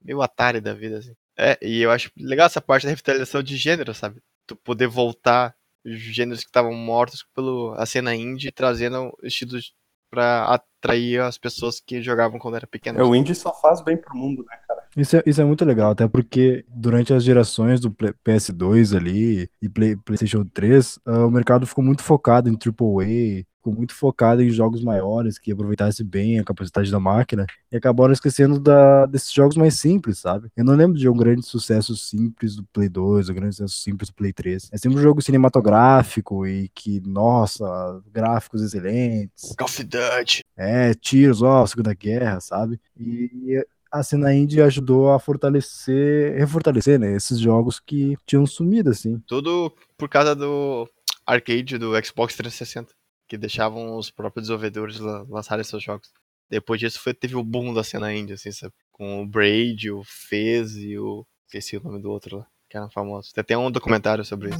[0.00, 1.14] Meio Atari da vida, assim.
[1.36, 4.22] É, e eu acho legal essa parte da revitalização de gênero, sabe?
[4.46, 9.74] Tu poder voltar gêneros que estavam mortos pela a cena indie, trazendo estilos
[10.10, 13.00] pra atrair as pessoas que jogavam quando era pequeno.
[13.00, 14.77] É, o indie só faz bem pro mundo, né, cara?
[14.98, 19.48] Isso é, isso é muito legal, até porque durante as gerações do Play- PS2 ali
[19.62, 24.42] e Play- PlayStation 3, ah, o mercado ficou muito focado em AAA, ficou muito focado
[24.42, 29.32] em jogos maiores que aproveitassem bem a capacidade da máquina e acabaram esquecendo da, desses
[29.32, 30.48] jogos mais simples, sabe?
[30.56, 34.08] Eu não lembro de um grande sucesso simples do Play 2, um grande sucesso simples
[34.08, 34.68] do Play 3.
[34.72, 37.64] É sempre um jogo cinematográfico e que, nossa,
[38.12, 40.44] gráficos excelentes, Call of Duty.
[40.56, 42.80] é, tiros, ó, Segunda Guerra, sabe?
[42.98, 49.18] E a cena indie ajudou a fortalecer, refortalecer, né, esses jogos que tinham sumido, assim.
[49.26, 50.88] Tudo por causa do
[51.26, 52.92] arcade do Xbox 360,
[53.28, 56.10] que deixavam os próprios desenvolvedores la- lançarem seus jogos.
[56.50, 58.72] Depois disso foi, teve o boom da cena indie, assim, sabe?
[58.92, 61.26] Com o Braid, o Fez e o.
[61.46, 63.32] Esqueci o nome do outro lá, que eram famosos.
[63.32, 64.58] Tem até um documentário sobre isso.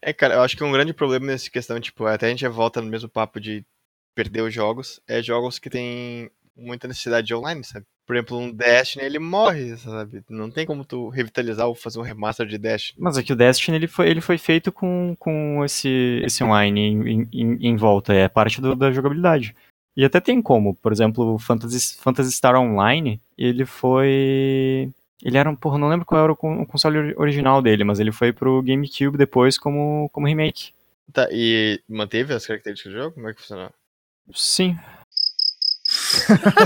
[0.00, 2.80] É, cara, eu acho que um grande problema nessa questão, tipo, até a gente volta
[2.80, 3.64] no mesmo papo de
[4.18, 7.86] perder os jogos, é jogos que tem muita necessidade de online, sabe?
[8.04, 10.24] Por exemplo, um Destiny, ele morre, sabe?
[10.28, 12.98] Não tem como tu revitalizar ou fazer um remaster de Destiny.
[13.00, 16.80] Mas é que o Destiny ele foi, ele foi feito com, com esse, esse online
[16.80, 19.54] em, em, em volta, é parte do- da jogabilidade.
[19.96, 24.90] E até tem como, por exemplo, o Phantasy, Phantasy Star Online, ele foi.
[25.22, 25.54] Ele era um.
[25.54, 28.32] Porra, não lembro qual era o, con- o console ori- original dele, mas ele foi
[28.32, 30.72] pro GameCube depois como, como remake.
[31.12, 33.14] Tá, e manteve as características do jogo?
[33.14, 33.70] Como é que funcionou?
[34.34, 34.76] Sim.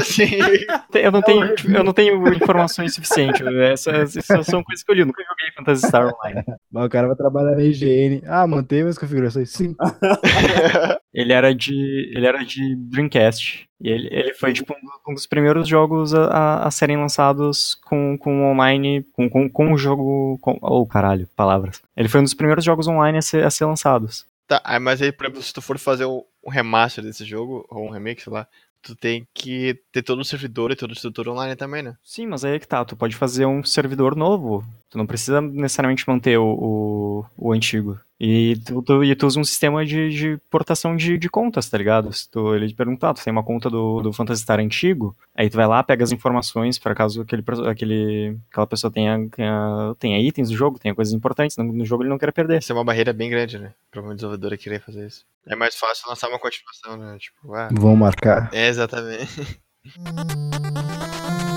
[0.03, 0.31] Sim.
[0.95, 3.41] Eu não tenho, eu não tenho informações suficientes.
[3.41, 5.01] Essas, essas são coisas que eu li.
[5.01, 6.45] Eu nunca joguei Phantasy Star Online.
[6.71, 8.23] Mas o cara vai trabalhar na IGN.
[8.27, 9.51] Ah, manteve as configurações?
[9.51, 9.75] Sim.
[11.15, 12.13] Ele era de.
[12.15, 13.69] Ele era de Dreamcast.
[13.81, 14.75] E ele, ele foi tipo
[15.09, 19.05] um, dos primeiros jogos a, a, a serem lançados com, com online.
[19.13, 20.39] Com, com, com o jogo.
[20.41, 21.83] Com, oh, caralho, palavras.
[21.97, 24.25] Ele foi um dos primeiros jogos online a ser, a ser lançados.
[24.47, 27.87] Tá, mas aí, por exemplo, se tu for fazer um um remaster desse jogo, ou
[27.87, 28.47] um remake, sei lá,
[28.83, 31.97] tu tem que ter todo um servidor e toda a estrutura online também, né?
[32.03, 32.85] Sim, mas aí é que tá.
[32.85, 34.65] Tu pode fazer um servidor novo.
[34.93, 37.99] Tu não precisa necessariamente manter o, o, o antigo.
[38.21, 41.79] E tu, tu, e tu usa um sistema de, de portação de, de contas, tá
[41.79, 42.13] ligado?
[42.13, 45.17] Se tu, ele te perguntar, ah, tu tem uma conta do, do Phantasy Star antigo,
[45.35, 49.95] aí tu vai lá, pega as informações para caso aquele, aquele, aquela pessoa tenha, tenha,
[49.99, 52.59] tenha itens do jogo, tenha coisas importantes no, no jogo ele não quer perder.
[52.59, 53.73] Isso é uma barreira bem grande, né?
[53.91, 55.25] Pra uma desenvolvedora querer fazer isso.
[55.47, 57.17] É mais fácil lançar uma continuação, né?
[57.19, 57.71] Tipo, ah.
[57.73, 58.51] Vão marcar.
[58.53, 59.59] É, exatamente.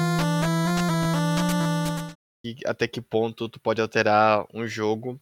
[2.66, 5.20] Até que ponto tu pode alterar um jogo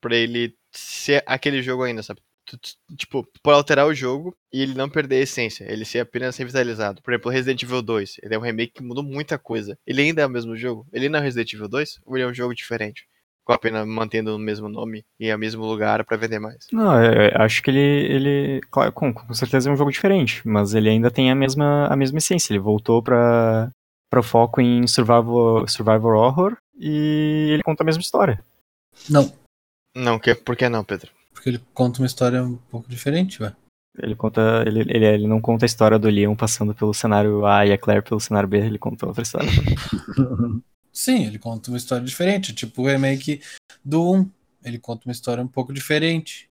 [0.00, 2.20] pra ele ser aquele jogo ainda, sabe?
[2.46, 5.84] Tu- tu- tipo, tu pode alterar o jogo e ele não perder a essência, ele
[5.84, 7.02] ser apenas revitalizado.
[7.02, 9.78] Por exemplo, Resident Evil 2, ele é um remake que mudou muita coisa.
[9.86, 10.86] Ele ainda é o mesmo jogo?
[10.92, 12.00] Ele não é Resident Evil 2?
[12.06, 13.06] Ou ele é um jogo diferente?
[13.44, 16.66] Com apenas mantendo o mesmo nome e o mesmo lugar pra vender mais?
[16.72, 20.46] Não, eu, eu acho que ele, ele claro, com, com certeza é um jogo diferente,
[20.46, 22.52] mas ele ainda tem a mesma, a mesma essência.
[22.52, 23.02] Ele voltou
[24.10, 28.44] pra, pra foco em survival, survival horror e ele conta a mesma história.
[29.08, 29.32] Não,
[29.94, 31.10] Não, que, por que não, Pedro?
[31.32, 33.54] porque ele conta uma história um pouco diferente, ué.
[33.96, 37.64] Ele conta, ele, ele, ele não conta a história do Leon passando pelo cenário A
[37.64, 39.48] e a Claire pelo cenário B, ele conta outra história.
[40.92, 43.40] Sim, ele conta uma história diferente, tipo o remake
[43.84, 44.30] do 1.
[44.64, 46.47] Ele conta uma história um pouco diferente.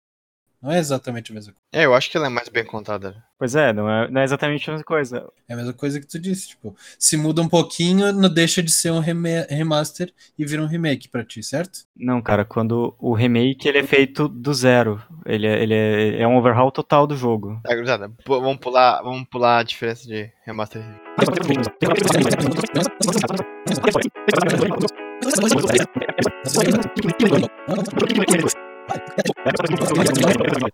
[0.63, 1.65] Não é exatamente a mesma coisa.
[1.73, 3.21] É, eu acho que ela é mais bem contada.
[3.38, 5.30] Pois é, não é, não é exatamente a mesma coisa.
[5.49, 8.71] É a mesma coisa que tu disse, tipo, se muda um pouquinho, não deixa de
[8.71, 11.80] ser um remaster e vira um remake pra ti, certo?
[11.93, 15.04] Não, cara, quando o remake ele é feito do zero.
[15.26, 17.60] Ele é, ele é, é um overhaul total do jogo.
[17.62, 20.82] Tá, gurizada, vamos pular, vamos pular a diferença de remaster.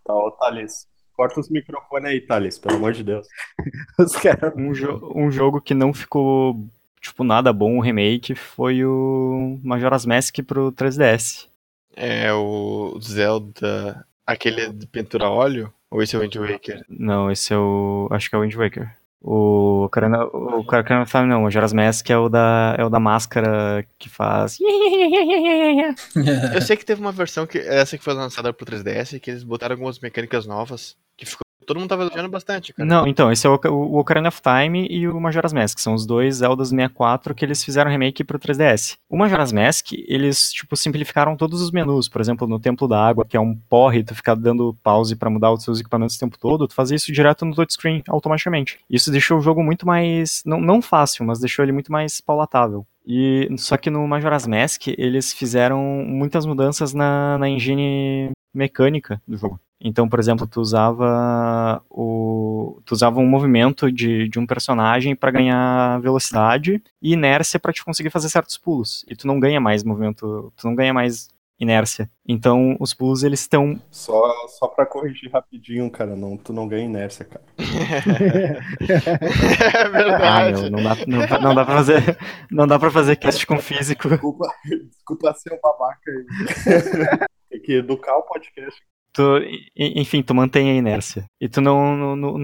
[0.03, 0.87] Tá, Thales.
[1.13, 3.27] Corta os microfones aí, Thales, pelo amor de Deus.
[3.99, 4.53] Os caras.
[4.55, 6.65] Um, jo- um jogo que não ficou,
[7.01, 11.47] tipo, nada bom, o remake, foi o Majora's Mask pro 3DS.
[11.93, 15.73] É o Zelda, aquele de pintura a óleo?
[15.91, 16.85] Ou esse é o Wind Waker?
[16.87, 18.07] Não, esse é o.
[18.11, 18.95] Acho que é o Wind Waker.
[19.21, 22.89] O Ocarina, o Ocarina of Time não, o Majora's Mask é o da, é o
[22.89, 24.57] da máscara que faz.
[26.53, 29.43] Eu sei que teve uma versão que essa que foi lançada pro 3DS que eles
[29.43, 32.89] botaram algumas mecânicas novas que ficou todo mundo tava elogiando bastante, cara.
[32.89, 36.03] Não, então, esse é o, o Ocarina of Time e o Majora's Mask, são os
[36.03, 38.97] dois Zeldas 64 que eles fizeram remake pro 3DS.
[39.07, 43.23] O Majora's Mask, eles, tipo, simplificaram todos os menus, por exemplo, no Templo da Água,
[43.23, 46.39] que é um porre, tu ficar dando pause pra mudar os seus equipamentos o tempo
[46.39, 48.79] todo, tu fazia isso direto no touchscreen, automaticamente.
[48.89, 52.83] Isso deixou o jogo muito mais, não, não fácil, mas deixou ele muito mais palatável.
[53.05, 59.37] E, só que no Majora's Mask, eles fizeram muitas mudanças na, na engine mecânica do
[59.37, 59.59] jogo.
[59.81, 65.31] Então, por exemplo, tu usava o tu usava um movimento de, de um personagem para
[65.31, 69.05] ganhar velocidade e inércia para te conseguir fazer certos pulos.
[69.07, 72.09] E tu não ganha mais movimento, tu não ganha mais inércia.
[72.25, 76.85] Então, os pulos eles estão Só, só pra corrigir rapidinho, cara, não, tu não ganha
[76.85, 77.43] inércia, cara.
[77.59, 78.57] é
[79.77, 80.61] ah, verdade.
[80.61, 82.17] meu, não dá, não, dá- não dá para fazer
[82.49, 84.07] não dá para fazer cast com físico.
[84.09, 84.47] Desculpa,
[84.89, 86.25] desculpa ser um babaca aí.
[87.49, 88.79] Tem que educar o podcast.
[89.11, 89.21] Tu,
[89.75, 91.25] enfim, tu mantém a inércia.
[91.41, 91.95] E tu não.
[91.97, 92.37] No, no,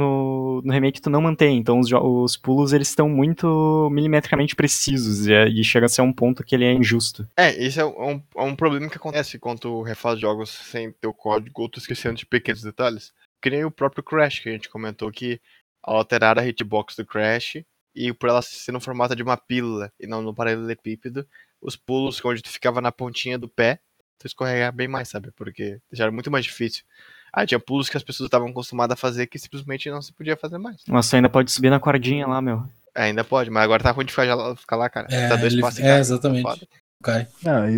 [0.64, 1.58] no- remake tu não mantém.
[1.58, 5.28] Então os, os pulos eles estão muito milimetricamente precisos.
[5.28, 7.28] E, é- e chega a ser um ponto que ele é injusto.
[7.38, 11.08] É, isso é um, é um problema que acontece quando tu refaz jogos sem ter
[11.08, 13.14] o código ou tu esquecendo de pequenos detalhes.
[13.42, 15.40] Que nem o próprio Crash, que a gente comentou que
[15.84, 17.58] alterar a hitbox do Crash
[17.96, 21.26] e por ela ser no formato de uma pílula e não no paralelepípedo,
[21.62, 23.80] os pulos onde tu ficava na pontinha do pé,
[24.24, 25.32] escorregar bem mais, sabe?
[25.36, 26.84] Porque deixaram muito mais difícil.
[27.34, 30.38] Ah, tinha pulos que as pessoas estavam acostumadas a fazer que simplesmente não se podia
[30.38, 30.78] fazer mais.
[30.88, 32.64] Mas tu ainda pode subir na cordinha lá, meu.
[32.96, 35.08] Ainda pode, mas agora tá ruim de ficar, já- ficar lá, cara.
[35.12, 36.68] É, tá dois ele- passos é, tá exatamente.
[37.04, 37.28] Cai.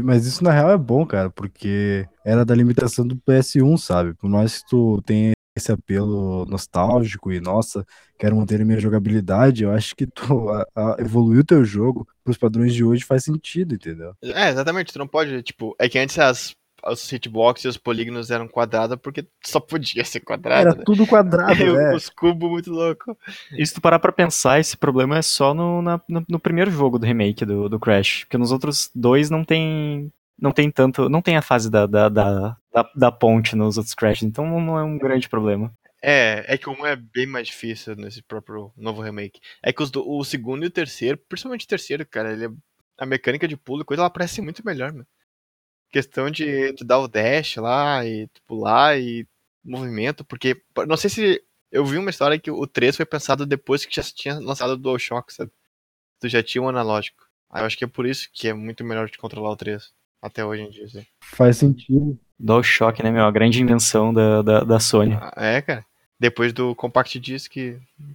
[0.03, 4.13] Mas isso na real é bom, cara, porque era da limitação do PS1, sabe?
[4.13, 7.85] Por mais que tu tenha esse apelo nostálgico e, nossa,
[8.17, 12.07] quero manter a minha jogabilidade, eu acho que tu a, a, evoluir o teu jogo
[12.23, 14.13] pros padrões de hoje faz sentido, entendeu?
[14.23, 18.31] É, exatamente, tu não pode, tipo, é que antes as, os hitbox e os polígonos
[18.31, 20.83] eram quadrados porque só podia ser quadrado, Era né?
[20.85, 21.93] tudo quadrado, né?
[21.95, 23.15] Os cubos muito loucos.
[23.51, 26.71] E se tu parar pra pensar, esse problema é só no, na- no, no primeiro
[26.71, 28.21] jogo do remake do, do Crash.
[28.25, 30.11] Porque nos outros dois não tem.
[30.39, 31.09] Não tem tanto.
[31.09, 34.21] Não tem a fase da, da, da, da, da ponte nos outros Crash.
[34.23, 35.73] Então não é um grande problema.
[36.01, 39.39] É, é que um é bem mais difícil nesse próprio novo remake.
[39.63, 42.49] É que os o segundo e o terceiro, principalmente o terceiro, cara, ele é-
[42.99, 45.07] a mecânica de pulo e coisa, ela parece muito melhor, mano.
[45.91, 49.27] Questão de tu dar o dash lá e tu pular e
[49.63, 53.85] movimento, porque não sei se eu vi uma história que o 3 foi pensado depois
[53.85, 55.51] que já tinha lançado o DualShock, sabe?
[56.21, 57.25] Tu já tinha um analógico.
[57.51, 59.93] Aí eu acho que é por isso que é muito melhor de controlar o 3
[60.27, 61.03] até hoje em dia, assim.
[61.19, 62.17] Faz sentido.
[62.39, 63.25] DualShock, né, meu?
[63.25, 65.17] A grande invenção da, da, da Sony.
[65.19, 65.85] Ah, É, cara.
[66.19, 67.55] Depois do Compact Disc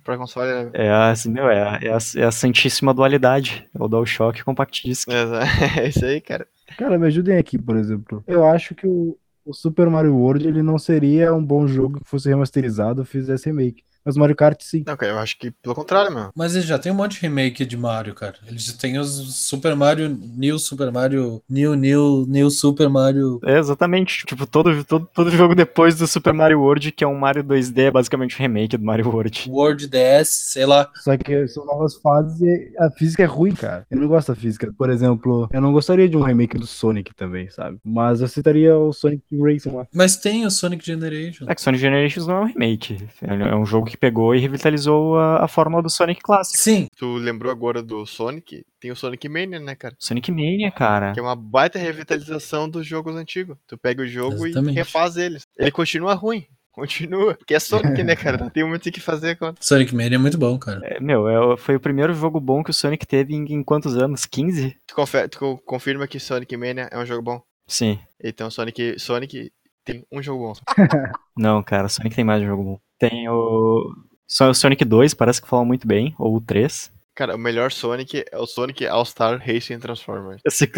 [0.02, 3.68] pra console é É a, assim, meu, é a, é a, é a santíssima dualidade.
[3.72, 5.08] É o DualShock e o Compact Disc.
[5.78, 6.46] É isso aí, cara.
[6.76, 8.24] Cara, me ajudem aqui, por exemplo.
[8.26, 12.08] Eu acho que o, o Super Mario World ele não seria um bom jogo que
[12.08, 13.84] fosse remasterizado ou fizesse remake.
[14.04, 14.82] Mas Mario Kart sim.
[14.86, 16.30] Não, cara, eu acho que pelo contrário, meu.
[16.34, 18.34] Mas ele já tem um monte de remake de Mario, cara.
[18.46, 23.40] Eles já têm os Super Mario, New Super Mario, New, New, New Super Mario.
[23.44, 24.24] É, exatamente.
[24.26, 27.78] Tipo, todo, todo, todo jogo depois do Super Mario World, que é um Mario 2D,
[27.78, 29.48] é basicamente um remake do Mario World.
[29.48, 30.90] World DS, sei lá.
[30.96, 33.86] Só que são novas fases e a física é ruim, cara.
[33.90, 34.72] Eu não gosto da física.
[34.76, 37.78] Por exemplo, eu não gostaria de um remake do Sonic também, sabe?
[37.84, 39.86] Mas eu citaria o Sonic Racing lá.
[39.92, 41.46] Mas tem o Sonic Generation.
[41.48, 42.98] É que Sonic Generations não é um remake.
[43.22, 46.58] É um jogo que pegou e revitalizou a, a fórmula do Sonic clássico.
[46.58, 48.64] Sim, Tu lembrou agora do Sonic?
[48.80, 49.94] Tem o Sonic Mania, né, cara?
[49.98, 51.12] Sonic Mania, cara.
[51.12, 53.56] Que é uma baita revitalização dos jogos antigos.
[53.66, 54.74] Tu pega o jogo Exatamente.
[54.74, 55.46] e refaz eles.
[55.58, 56.46] Ele continua ruim.
[56.72, 57.34] Continua.
[57.34, 58.38] Porque é Sonic, né, cara?
[58.38, 59.36] Não tem muito o que fazer.
[59.36, 59.58] Quando...
[59.60, 60.80] Sonic Mania é muito bom, cara.
[60.84, 63.96] É, meu, é- foi o primeiro jogo bom que o Sonic teve em, em quantos
[63.96, 64.24] anos?
[64.24, 64.74] 15?
[64.86, 67.42] Tu, confe- tu co- confirma que Sonic Mania é um jogo bom.
[67.68, 67.98] Sim.
[68.22, 69.52] Então Sonic, Sonic
[69.84, 70.54] Tem um jogo bom.
[71.36, 72.80] Não, cara, Sonic tem mais de jogo bom.
[73.02, 73.92] Tem o.
[74.28, 76.92] Só o Sonic 2, parece que falam muito bem, ou o 3.
[77.16, 80.40] Cara, o melhor Sonic é o Sonic All-Star Racing Transformers.
[80.46, 80.70] Esse,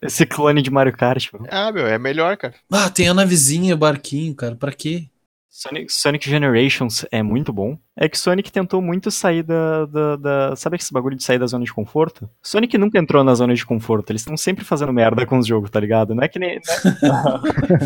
[0.00, 1.46] esse clone de Mario Kart, mano.
[1.50, 2.54] Ah, meu, é melhor, cara.
[2.70, 4.54] Ah, tem a navezinha, barquinho, cara.
[4.54, 5.08] Pra quê?
[5.54, 7.76] Sonic, Sonic Generations é muito bom.
[7.94, 11.46] É que Sonic tentou muito sair da, da, da- Sabe esse bagulho de sair da
[11.46, 12.26] zona de conforto?
[12.42, 14.08] Sonic nunca entrou na zona de conforto.
[14.10, 16.14] Eles estão sempre fazendo merda com os jogos, tá ligado?
[16.14, 16.58] Não é que nem.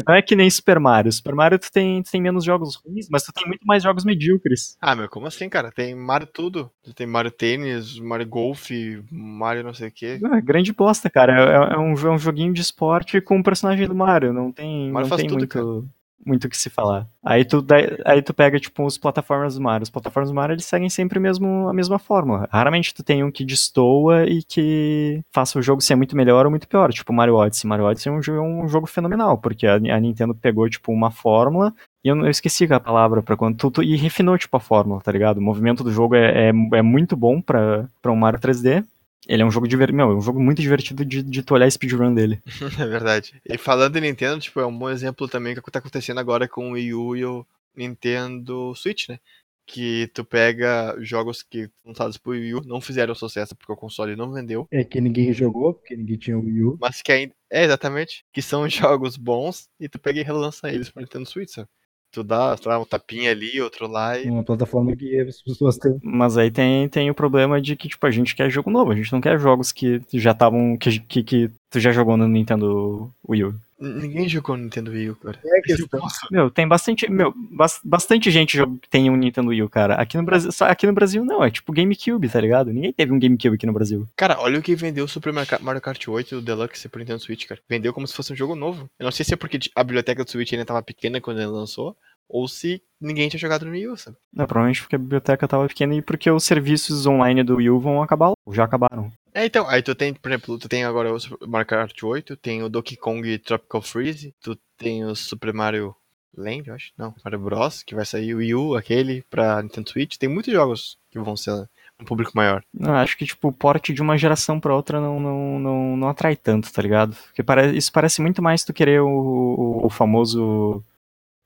[0.06, 1.10] Não é, é que nem Super Mario.
[1.10, 4.04] Super Mario tu tem, tu tem menos jogos ruins, mas tu tem muito mais jogos
[4.04, 4.76] medíocres.
[4.80, 5.72] Ah, meu, como assim, cara?
[5.72, 6.70] Tem Mario tudo.
[6.94, 8.70] Tem Mario Tênis, Mario Golf,
[9.10, 10.20] Mario não sei o quê.
[10.22, 11.32] É, grande bosta, cara.
[11.72, 14.32] É, é um, é um joguinho de esporte com o personagem do Mario.
[14.32, 15.88] Não tem, Mario não faz tem tudo, muito,
[16.24, 17.06] muito o que se falar.
[17.24, 17.64] Aí tu,
[18.04, 19.84] aí tu pega, tipo, os plataformas do Mario.
[19.84, 22.48] Os plataformas do Mario, eles seguem sempre mesmo, a mesma fórmula.
[22.50, 26.50] Raramente tu tem um que destoa e que faça o jogo ser muito melhor ou
[26.50, 26.92] muito pior.
[26.92, 27.68] Tipo, Mario Odyssey.
[27.68, 31.10] Mario Odyssey é um, jo- um jogo fenomenal, porque a, a Nintendo pegou, tipo, uma
[31.10, 31.72] fórmula
[32.04, 35.00] e eu, eu esqueci a palavra pra quando tu, tu- e refinou, tipo, a fórmula,
[35.00, 35.38] tá ligado?
[35.38, 38.84] O movimento do jogo é, é, é muito bom pra um Mario 3D.
[39.26, 41.66] Ele é um jogo divertido, meu, é um jogo muito divertido de, de tu olhar
[41.66, 42.40] a speedrun dele.
[42.80, 43.40] É verdade.
[43.44, 46.70] E falando em Nintendo, tipo, é um bom exemplo também que tá acontecendo agora com
[46.70, 49.18] o Wii U e o Nintendo Switch, né?
[49.66, 54.14] Que tu pega jogos que lançados pro Wii U, não fizeram sucesso porque o console
[54.14, 56.78] não vendeu, É que ninguém jogou, porque ninguém tinha o Wii U.
[56.80, 57.34] mas que ainda.
[57.50, 58.24] É, exatamente.
[58.32, 61.68] Que são jogos bons e tu pega e relança eles pro Nintendo Switch, sabe?
[62.10, 64.30] Tu dá, lá, um tapinha ali, outro lá e.
[64.30, 65.98] Uma plataforma que as pessoas têm.
[66.02, 68.96] Mas aí tem, tem o problema de que, tipo, a gente quer jogo novo, a
[68.96, 70.76] gente não quer jogos que já estavam.
[70.78, 73.54] Que, que, que tu já jogou no Nintendo Wii U.
[73.78, 75.38] Ninguém jogou no Nintendo Wii U, cara.
[75.44, 76.00] É questão.
[76.30, 77.10] Meu, tem bastante.
[77.10, 79.96] Meu, bas- bastante gente que tem um Nintendo Wii U, cara.
[79.96, 82.72] Aqui no Brasil, só aqui no Brasil não, é tipo GameCube, tá ligado?
[82.72, 84.08] Ninguém teve um GameCube aqui no Brasil.
[84.16, 87.00] Cara, olha o que vendeu o Super Mario Kart- Mario Kart 8 o Deluxe pro
[87.00, 87.60] Nintendo Switch, cara.
[87.68, 88.88] Vendeu como se fosse um jogo novo.
[88.98, 91.46] Eu não sei se é porque a biblioteca do Switch ainda tava pequena quando ele
[91.48, 91.94] lançou,
[92.28, 94.16] ou se ninguém tinha jogado no Wii U, sabe?
[94.32, 97.80] Não, provavelmente porque a biblioteca tava pequena e porque os serviços online do Wii U
[97.80, 99.12] vão acabar, ou já acabaram.
[99.34, 102.36] É, então, aí tu tem, por exemplo, tu tem agora o Super Mario Kart 8,
[102.36, 105.94] tem o Donkey Kong Tropical Freeze, tu tem o Super Mario
[106.36, 109.90] Land, eu acho, não, Mario Bros, que vai sair o Wii U, aquele, pra Nintendo
[109.90, 111.68] Switch, tem muitos jogos que vão ser
[112.00, 112.62] um público maior.
[112.72, 116.08] Não, acho que, tipo, o porte de uma geração pra outra não, não, não, não
[116.08, 117.16] atrai tanto, tá ligado?
[117.26, 117.76] Porque pare...
[117.76, 120.82] isso parece muito mais tu querer o, o, o famoso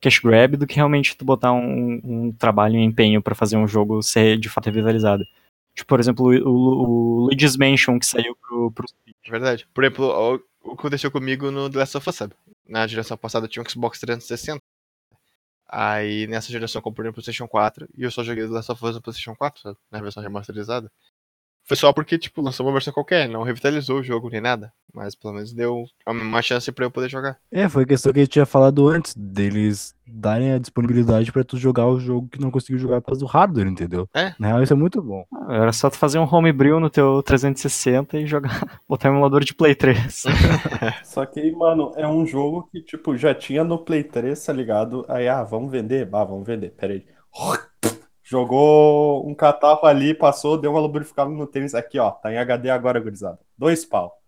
[0.01, 3.69] cash grab do que realmente tu botar um, um trabalho e empenho pra fazer um
[3.69, 5.25] jogo ser de fato revitalizado.
[5.75, 8.87] Tipo, por exemplo, o, o, Luigi's Mansion que saiu pro, pro
[9.25, 9.69] É verdade.
[9.73, 12.35] Por exemplo, o, o que aconteceu comigo no The Last of Us, sabe?
[12.69, 14.61] Na geração passada tinha um Xbox 360.
[15.69, 18.85] Aí nessa geração eu comprei no PlayStation 4 e eu só joguei The Last of
[18.85, 19.79] Us no PlayStation 4, sabe?
[19.91, 20.91] Na versão remasterizada.
[21.71, 24.73] Foi só porque, tipo, lançou uma versão qualquer, não revitalizou o jogo nem nada.
[24.93, 27.39] Mas pelo menos deu uma chance pra eu poder jogar.
[27.49, 31.45] É, foi a questão que a gente tinha falado antes, deles darem a disponibilidade pra
[31.45, 34.09] tu jogar o jogo que não conseguiu jogar por causa do hardware, entendeu?
[34.13, 34.35] É.
[34.37, 35.25] Na real, isso é muito bom.
[35.49, 38.51] Era só tu fazer um homebrew no teu 360 e jogar,
[38.89, 40.25] botar um emulador de Play 3.
[41.05, 45.07] Só que, mano, é um jogo que, tipo, já tinha no Play 3, tá ligado?
[45.09, 46.09] Aí, ah, vamos vender?
[46.13, 47.07] Ah, vamos vender, peraí.
[48.31, 51.75] Jogou um catarro ali, passou, deu uma lubrificada no tênis.
[51.75, 53.41] Aqui, ó, tá em HD agora, gurizada.
[53.59, 54.21] Dois pau.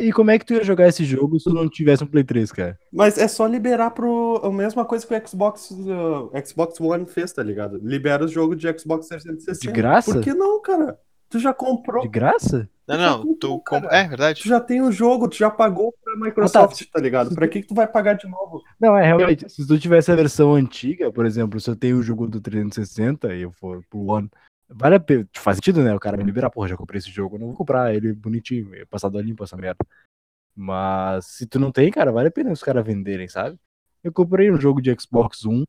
[0.00, 2.22] E como é que tu ia jogar esse jogo se tu não tivesse um Play
[2.22, 2.78] 3, cara?
[2.92, 4.40] Mas é só liberar pro.
[4.44, 7.80] A mesma coisa que o Xbox, uh, Xbox One fez, tá ligado?
[7.82, 9.66] Libera o jogo de Xbox 360.
[9.66, 10.12] De graça?
[10.12, 10.96] Por que não, cara?
[11.30, 12.02] Tu já comprou.
[12.02, 12.68] De graça?
[12.86, 13.88] Não, não, tu comprou, compra.
[13.88, 14.02] cara.
[14.02, 14.42] É verdade.
[14.42, 17.32] Tu já tem o jogo, tu já pagou pra Microsoft, tá ligado?
[17.32, 18.62] Pra que, que tu vai pagar de novo?
[18.80, 22.02] Não, é realmente, se tu tivesse a versão antiga, por exemplo, se eu tenho o
[22.02, 24.28] jogo do 360 e eu for pro One,
[24.68, 25.94] vale a pena, faz sentido, né?
[25.94, 28.74] O cara me liberar, porra, já comprei esse jogo, eu não vou comprar ele bonitinho,
[28.74, 29.86] é passado a limpo essa merda.
[30.56, 33.56] Mas se tu não tem, cara, vale a pena os caras venderem, sabe?
[34.02, 35.64] Eu comprei um jogo de Xbox One,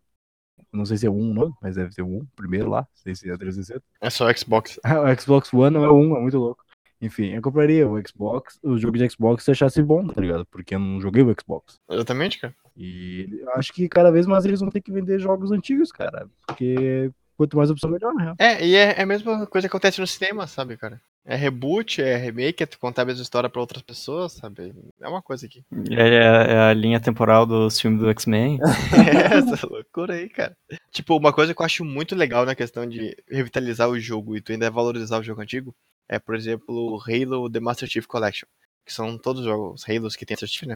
[0.71, 2.87] não sei se é o 1 não, mas deve ser o 1, primeiro lá, não
[2.93, 3.83] sei se é 360.
[3.99, 4.79] É só Xbox.
[4.85, 6.63] o Xbox One não é o 1, é muito louco.
[7.01, 10.45] Enfim, eu compraria o Xbox, o jogo de Xbox se achasse bom, tá ligado?
[10.45, 11.79] Porque eu não joguei o Xbox.
[11.89, 12.55] Exatamente, cara.
[12.77, 16.29] E acho que cada vez mais eles vão ter que vender jogos antigos, cara.
[16.45, 18.35] Porque quanto mais opção, melhor, na real.
[18.37, 21.01] É, e é, é a mesma coisa que acontece no cinema, sabe, cara?
[21.23, 24.73] É reboot, é remake, é tu contar a mesma história pra outras pessoas, sabe?
[24.99, 25.63] É uma coisa aqui.
[25.91, 28.57] É, é- é a linha temporal dos filmes do X-Men.
[29.33, 30.57] É essa loucura aí, cara.
[30.91, 34.41] Tipo, uma coisa que eu acho muito legal na questão de revitalizar o jogo e
[34.41, 35.75] tu ainda valorizar o jogo antigo
[36.09, 38.47] é, por exemplo, o Halo The Master Chief Collection.
[38.83, 40.75] Que são todos os jogos, os Halos que tem Master Chief, né?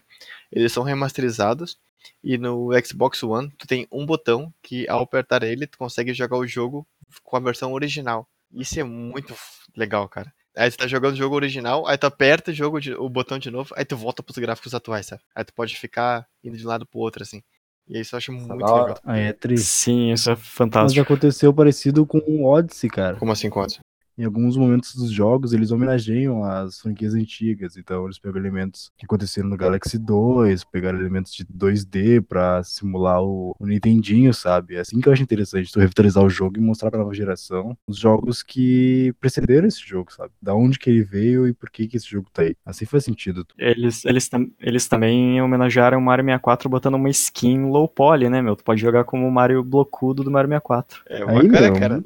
[0.52, 1.78] Eles são remasterizados
[2.24, 6.38] e no Xbox One tu tem um botão que ao apertar ele tu consegue jogar
[6.38, 6.86] o jogo
[7.24, 8.28] com a versão original.
[8.52, 9.36] Isso é muito
[9.76, 10.34] legal, cara.
[10.56, 13.38] Aí tu tá jogando o jogo original, aí tu aperta o, jogo de- o botão
[13.38, 15.22] de novo, aí tu volta pros gráficos atuais, sabe?
[15.36, 17.44] Aí tu pode ficar indo de um lado pro outro, assim.
[17.88, 18.84] E isso eu acho muito da hora.
[18.84, 19.00] legal.
[19.04, 19.68] Aí é triste.
[19.68, 21.02] Sim, isso é Mas fantástico.
[21.14, 23.18] aconteceu parecido com o Odyssey, cara.
[23.18, 23.80] Como assim, quanto?
[24.18, 27.76] Em alguns momentos dos jogos, eles homenageiam as franquias antigas.
[27.76, 33.22] Então, eles pegam elementos que aconteceram no Galaxy 2, pegaram elementos de 2D pra simular
[33.22, 34.76] o, o Nintendinho, sabe?
[34.76, 37.78] É assim que eu acho interessante, tu revitalizar o jogo e mostrar pra nova geração
[37.88, 40.32] os jogos que precederam esse jogo, sabe?
[40.42, 42.56] Da onde que ele veio e por que que esse jogo tá aí.
[42.66, 43.46] Assim faz sentido.
[43.58, 48.42] Eles, eles, tam- eles também homenagearam o Mario 64 botando uma skin low poly, né,
[48.42, 48.56] meu?
[48.56, 51.04] Tu pode jogar como o Mario blocudo do Mario 64.
[51.08, 52.04] É Aí, bacana, meu, cara.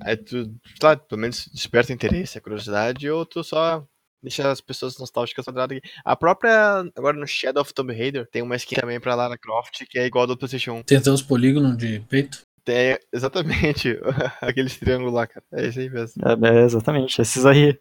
[0.00, 0.50] Aí tu,
[0.80, 3.84] tá, pelo menos desperta interesse, a curiosidade, ou tu só
[4.22, 5.88] deixa as pessoas nostálgicas quadradas aqui.
[6.04, 9.84] A própria, agora no Shadow of Tomb Raider, tem uma skin também pra Lara Croft,
[9.88, 10.82] que é igual a do PlayStation 1.
[10.84, 12.42] Tem até os polígonos de peito.
[12.68, 13.98] É exatamente
[14.40, 15.44] aqueles triângulos lá, cara.
[15.52, 16.22] É isso aí mesmo.
[16.24, 17.76] É, é, exatamente, esses aí.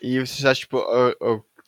[0.00, 0.82] E vocês acham, tipo,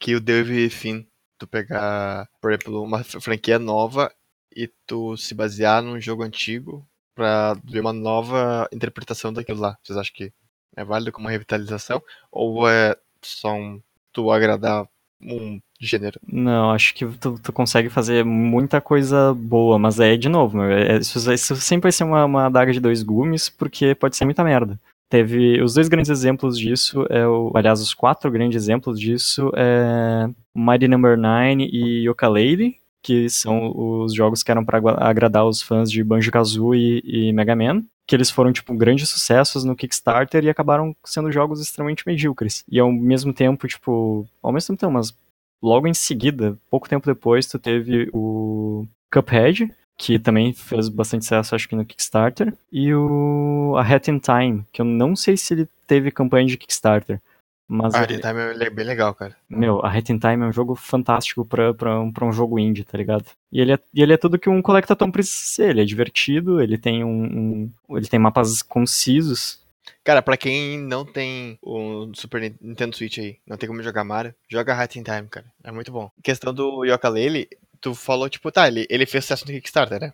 [0.01, 1.05] que o Dave Finn,
[1.38, 4.11] tu pegar, por exemplo, uma fr- franquia nova
[4.55, 9.77] e tu se basear num jogo antigo pra ver uma nova interpretação daquilo lá?
[9.83, 10.33] Vocês acham que
[10.77, 12.03] é válido como uma revitalização?
[12.31, 13.81] Ou é só um
[14.12, 14.87] tu agradar
[15.23, 16.21] um gênero?
[16.27, 20.71] Não, acho que tu, tu consegue fazer muita coisa boa, mas é de novo, meu,
[20.71, 24.25] é- isso, isso sempre vai ser uma, uma adaga de dois gumes, porque pode ser
[24.25, 24.79] muita merda.
[25.09, 30.27] Teve os dois grandes exemplos disso, é o, aliás, os quatro grandes exemplos disso é
[30.55, 35.90] Mighty Number 9 e Yooka-Laylee, que são os jogos que eram para agradar os fãs
[35.90, 40.96] de Banjo-Kazooie e, Mega Man, que eles foram tipo grandes sucessos no Kickstarter e acabaram
[41.05, 42.64] sendo jogos extremamente medíocres.
[42.66, 45.14] E ao mesmo tempo, tipo, ao mesmo tempo, mas
[45.62, 51.55] logo em seguida, pouco tempo depois, tu teve o Cuphead, que também fez bastante sucesso,
[51.55, 55.52] acho que no Kickstarter, e o A Hat in Time, que eu não sei se
[55.52, 57.20] ele teve campanha de Kickstarter,
[57.69, 59.37] mas Ah, ele- Time é bem legal, cara.
[59.49, 62.59] meu, a Hat in Time é um jogo fantástico pra, pra, um, pra um jogo
[62.59, 63.25] indie, tá ligado?
[63.53, 65.71] E ele é, e ele é tudo que um Collectathon precisa ser.
[65.71, 69.62] Ele é divertido, ele tem um, um- ele tem mapas concisos.
[70.03, 74.05] Cara, pra quem não tem o Super Nin- Nintendo Switch aí, não tem como jogar
[74.05, 75.47] Mario, joga Hat in Time, cara.
[75.62, 76.11] É muito bom.
[76.23, 77.49] Questão do Yooka-Laylee,
[77.81, 80.12] tu falou, tipo, tá, ele, ele fez sucesso no Kickstarter, né?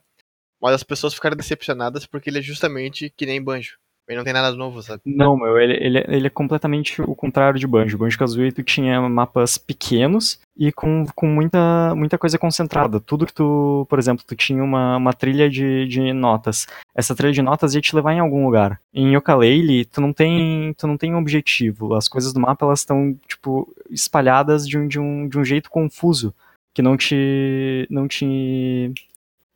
[0.63, 3.79] Mas as pessoas ficaram decepcionadas porque ele é justamente que nem Banjo.
[4.11, 5.01] Ele não tem nada novo, sabe?
[5.07, 7.97] Não, meu, ele, ele, é- ele é completamente o contrário de Banjo.
[7.97, 12.99] Banjo-Kazooie tu tinha mapas pequenos e com, com muita, muita coisa concentrada.
[12.99, 16.67] Tudo que tu, por exemplo, tu tinha uma, uma trilha de, de notas.
[16.93, 18.81] Essa trilha de notas ia te levar em algum lugar.
[18.93, 21.95] Em Yooka-Laylee, tu não tem, tu não tem um objetivo.
[21.95, 25.71] As coisas do mapa, elas estão, tipo, espalhadas de um, de um, de um jeito
[25.71, 26.35] confuso.
[26.75, 28.93] Que não te, não te...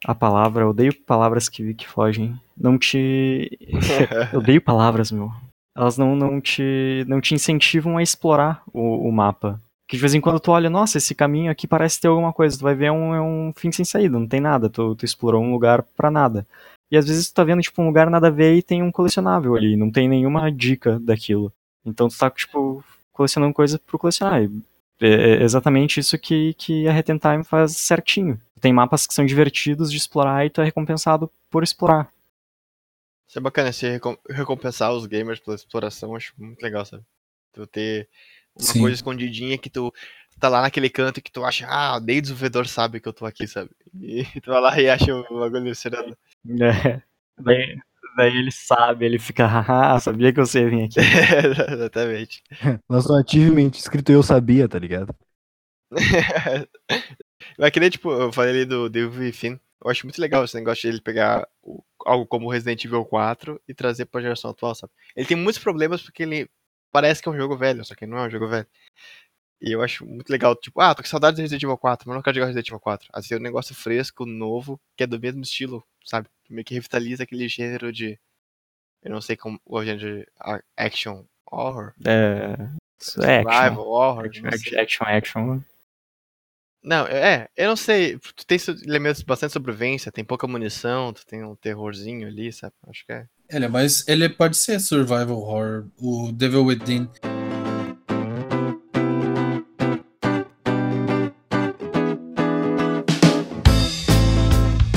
[0.05, 2.39] A palavra, eu odeio palavras que, que fogem.
[2.57, 3.59] Não te...
[4.33, 5.33] Eu odeio palavras, meu.
[5.77, 9.61] Elas não, não, te, não te incentivam a explorar o, o mapa.
[9.89, 12.57] Que de vez em quando tu olha, nossa, esse caminho aqui parece ter alguma coisa.
[12.57, 14.69] Tu vai ver, é um, é um fim sem saída, não tem nada.
[14.69, 16.47] Tu, tu explorou um lugar pra nada.
[16.91, 18.93] E às vezes tu tá vendo, tipo, um lugar nada a ver e tem um
[18.93, 19.75] colecionável ali.
[19.75, 21.53] Não tem nenhuma dica daquilo.
[21.85, 24.45] Então tu tá, tipo, colecionando coisa pro colecionar.
[24.45, 24.51] E
[25.01, 28.41] É é exatamente isso que, que a Retent Time faz certinho.
[28.61, 32.09] Tem mapas que são divertidos de explorar e tu é recompensado por explorar.
[33.29, 37.03] Isso é bacana, se recom- recompensar os gamers pela exploração, eu acho muito legal, sabe?
[37.53, 38.09] Tu ter
[38.57, 38.81] uma Sim.
[38.81, 39.93] coisa escondidinha que tu
[40.39, 43.27] tá lá naquele canto que tu acha, ah, nem o desenvolvedor sabe que eu tô
[43.27, 43.71] aqui, sabe?
[44.01, 46.17] E tu vai lá e acha o bagulho sereno.
[46.61, 47.03] É.
[47.39, 47.79] Daí,
[48.17, 51.01] daí ele sabe, ele fica, haha, sabia que você ia vir aqui.
[51.73, 52.43] Exatamente.
[52.89, 55.15] Lançou ativamente escrito eu sabia, tá ligado?
[57.59, 59.59] Vai que nem, tipo, eu falei ali do David Finn.
[59.85, 63.61] Eu acho muito legal esse negócio de ele pegar o- algo como Resident Evil 4
[63.69, 64.93] e trazer pra geração atual, sabe?
[65.15, 66.49] Ele tem muitos problemas porque ele
[66.91, 68.67] parece que é um jogo velho, só que não é um jogo velho.
[69.61, 72.17] E eu acho muito legal, tipo, ah, tô com saudade de Resident Evil 4, mas
[72.17, 73.09] não quero jogar Resident Evil 4.
[73.13, 76.29] Assim, é um negócio fresco, novo, que é do mesmo estilo, sabe?
[76.45, 78.19] Que meio que revitaliza aquele gênero de.
[79.03, 79.61] Eu não sei como.
[79.65, 80.29] O gênero de
[80.77, 81.93] action horror.
[82.07, 82.11] É.
[82.11, 83.53] É action.
[83.53, 84.27] Survival horror.
[84.27, 85.61] Action, action, action.
[86.83, 88.19] Não, é, eu não sei.
[88.19, 92.75] Tu tem elementos bastante de sobrevivência, tem pouca munição, tu tem um terrorzinho ali, sabe?
[92.87, 93.27] Acho que é.
[93.49, 94.07] Ele é mais.
[94.07, 95.87] Ele pode ser survival horror.
[95.99, 97.09] O Devil Within.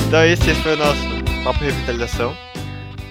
[0.08, 1.02] Então esse foi o nosso
[1.44, 2.34] papo revitalização.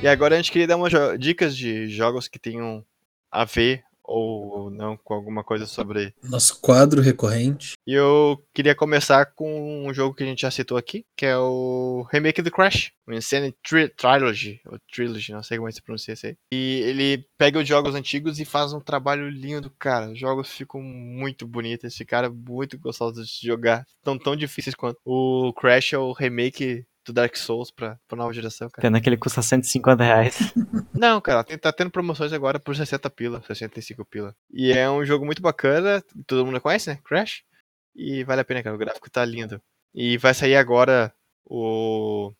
[0.02, 2.84] E agora a gente queria dar umas dicas de jogos que tenham
[3.32, 6.14] a ver ou não com alguma coisa sobre.
[6.24, 7.74] Nosso quadro recorrente.
[7.86, 11.38] E eu queria começar com um jogo que a gente já citou aqui, que é
[11.38, 15.76] o remake do Crash, o Insane Tri Trilogy, ou Trilogy, não sei como é que
[15.76, 16.38] se pronuncia isso aí.
[16.52, 20.12] E ele pega os jogos antigos e faz um trabalho lindo, cara.
[20.12, 25.00] Os jogos ficam muito bonitos, ficaram muito gostosos de jogar, tão tão difíceis quanto.
[25.06, 28.82] O Crash é o remake do Dark Souls pra, pra nova geração, cara.
[28.82, 30.54] Pena que ele custa 150 reais.
[30.94, 34.36] Não, cara, tá tendo promoções agora por 60 pila, 65 pila.
[34.52, 37.00] E é um jogo muito bacana, todo mundo conhece, né?
[37.04, 37.44] Crash.
[37.96, 39.62] E vale a pena, cara, o gráfico tá lindo.
[39.96, 41.14] E vai sair agora
[41.46, 42.32] o,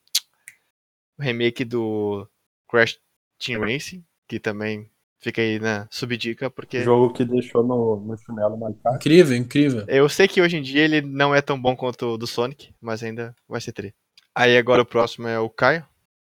[1.18, 2.28] o remake do
[2.70, 3.00] Crash
[3.40, 8.58] Team Racing, que também fica aí na subdica, porque Jogo que deixou no, no chinelo
[8.58, 8.98] marcado.
[8.98, 9.86] Incrível, incrível.
[9.88, 12.74] eu sei que hoje em dia ele não é tão bom quanto o do Sonic,
[12.82, 13.96] mas ainda vai ser tri.
[14.38, 15.84] Aí agora o próximo é o Caio.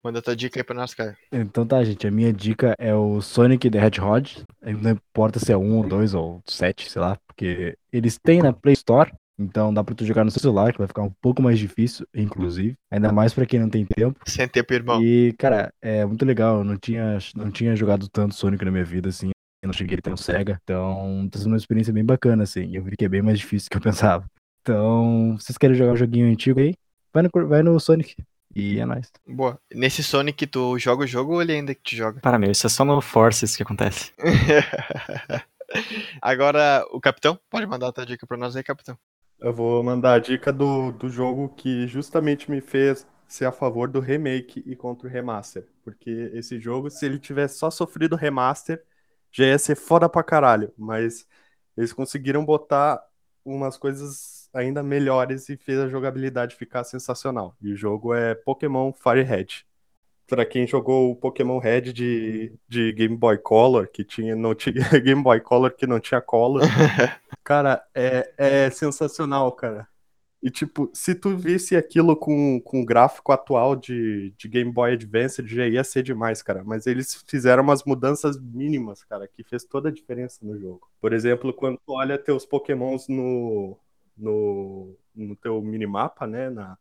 [0.04, 1.16] Manda tua dica aí pra nós, Caio.
[1.32, 2.06] Então tá, gente.
[2.06, 4.44] A minha dica é o Sonic the Hedgehog.
[4.62, 8.52] Não importa se é um, ou dois ou sete, sei lá, porque eles têm na
[8.52, 9.10] Play Store.
[9.38, 12.06] Então dá pra tu jogar no seu celular, que vai ficar um pouco mais difícil,
[12.14, 12.74] inclusive.
[12.90, 14.20] Ainda mais pra quem não tem tempo.
[14.26, 15.02] Sem tempo, irmão.
[15.02, 16.58] E, cara, é muito legal.
[16.58, 19.30] Eu não tinha, não tinha jogado tanto Sonic na minha vida, assim.
[19.62, 20.60] Eu não cheguei a ter um Sega.
[20.62, 22.76] Então, tá sendo uma experiência bem bacana, assim.
[22.76, 24.26] Eu vi que é bem mais difícil do que eu pensava.
[24.60, 26.74] Então, vocês querem jogar um joguinho antigo aí?
[27.14, 28.16] Vai no, vai no Sonic.
[28.56, 29.12] E é nóis.
[29.24, 29.60] Boa.
[29.72, 32.20] Nesse Sonic, tu joga o jogo ou ele ainda que te joga?
[32.20, 34.12] Para, meu, isso é só no Forces que acontece.
[36.20, 38.98] Agora, o capitão, pode mandar a tua dica pra nós aí, capitão.
[39.38, 43.88] Eu vou mandar a dica do, do jogo que justamente me fez ser a favor
[43.88, 45.68] do remake e contra o remaster.
[45.84, 48.82] Porque esse jogo, se ele tivesse só sofrido remaster,
[49.30, 50.72] já ia ser foda pra caralho.
[50.76, 51.26] Mas
[51.76, 53.00] eles conseguiram botar
[53.44, 57.56] umas coisas ainda melhores e fez a jogabilidade ficar sensacional.
[57.60, 59.46] E o jogo é Pokémon Fire Red.
[60.26, 64.74] Pra quem jogou o Pokémon Red de, de Game Boy Color, que tinha, não tinha
[65.00, 66.62] Game Boy Color que não tinha color,
[67.44, 69.86] Cara, é, é sensacional, cara.
[70.42, 74.92] E, tipo, se tu visse aquilo com, com o gráfico atual de, de Game Boy
[74.92, 76.62] Advance, já ia ser demais, cara.
[76.64, 80.86] Mas eles fizeram umas mudanças mínimas, cara, que fez toda a diferença no jogo.
[81.00, 83.78] Por exemplo, quando tu olha teus Pokémons no,
[84.16, 86.78] no, no teu minimapa, né, na,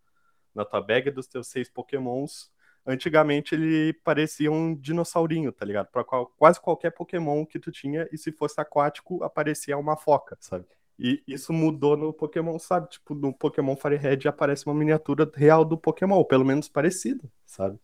[0.53, 2.51] na tua bag dos teus seis Pokémons,
[2.85, 5.87] antigamente ele parecia um dinossaurinho, tá ligado?
[5.87, 10.37] Pra qual- quase qualquer Pokémon que tu tinha, e se fosse aquático, aparecia uma foca,
[10.39, 10.65] sabe?
[10.99, 12.89] E isso mudou no Pokémon, sabe?
[12.89, 17.23] Tipo, no Pokémon Fire Red aparece uma miniatura real do Pokémon, ou pelo menos parecida,
[17.45, 17.79] sabe?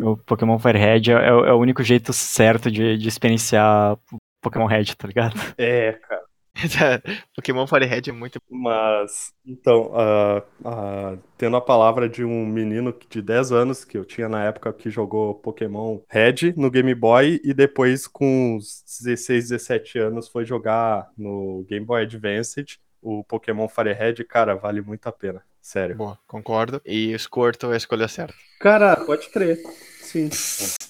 [0.00, 3.98] O Pokémon Fire Red é, é o é o único jeito certo de, de experienciar
[4.40, 5.34] Pokémon Red, tá ligado?
[5.56, 6.27] É, cara.
[7.34, 8.40] Pokémon Fire Red é muito.
[8.50, 14.04] Mas, então, ah, ah, tendo a palavra de um menino de 10 anos, que eu
[14.04, 19.50] tinha na época que jogou Pokémon Red no Game Boy, e depois com uns 16,
[19.50, 22.64] 17 anos foi jogar no Game Boy Advance,
[23.00, 25.96] o Pokémon Fire Red, cara, vale muito a pena, sério.
[25.96, 26.80] Boa, concordo.
[26.84, 28.34] E o Squirtle é a escolha certa.
[28.60, 29.62] Cara, pode crer,
[30.08, 30.28] sim.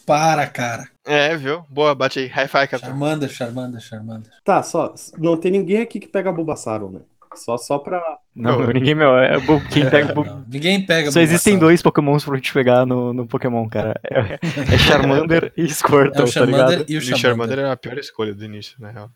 [0.06, 0.88] Para, cara.
[1.06, 1.64] É, viu?
[1.68, 2.26] Boa, bate aí.
[2.26, 2.90] High five, capitão.
[2.90, 4.30] Charmander, Charmander, Charmander.
[4.44, 7.00] Tá, só, não tem ninguém aqui que pega Bulbasaur, né?
[7.34, 8.02] Só, só pra...
[8.34, 8.66] Não, Não.
[8.72, 10.12] ninguém, meu, é, bu- quem pega.
[10.14, 11.68] bu- Não, ninguém pega Só existem Bulbasaur.
[11.70, 14.00] dois Pokémons pra gente pegar no, no Pokémon, cara.
[14.02, 14.38] É,
[14.74, 16.90] é Charmander e É Squirtle, o tá Charmander ligado?
[16.90, 17.58] e o E o Charmander Charmander.
[17.58, 19.10] era a pior escolha do início, na real.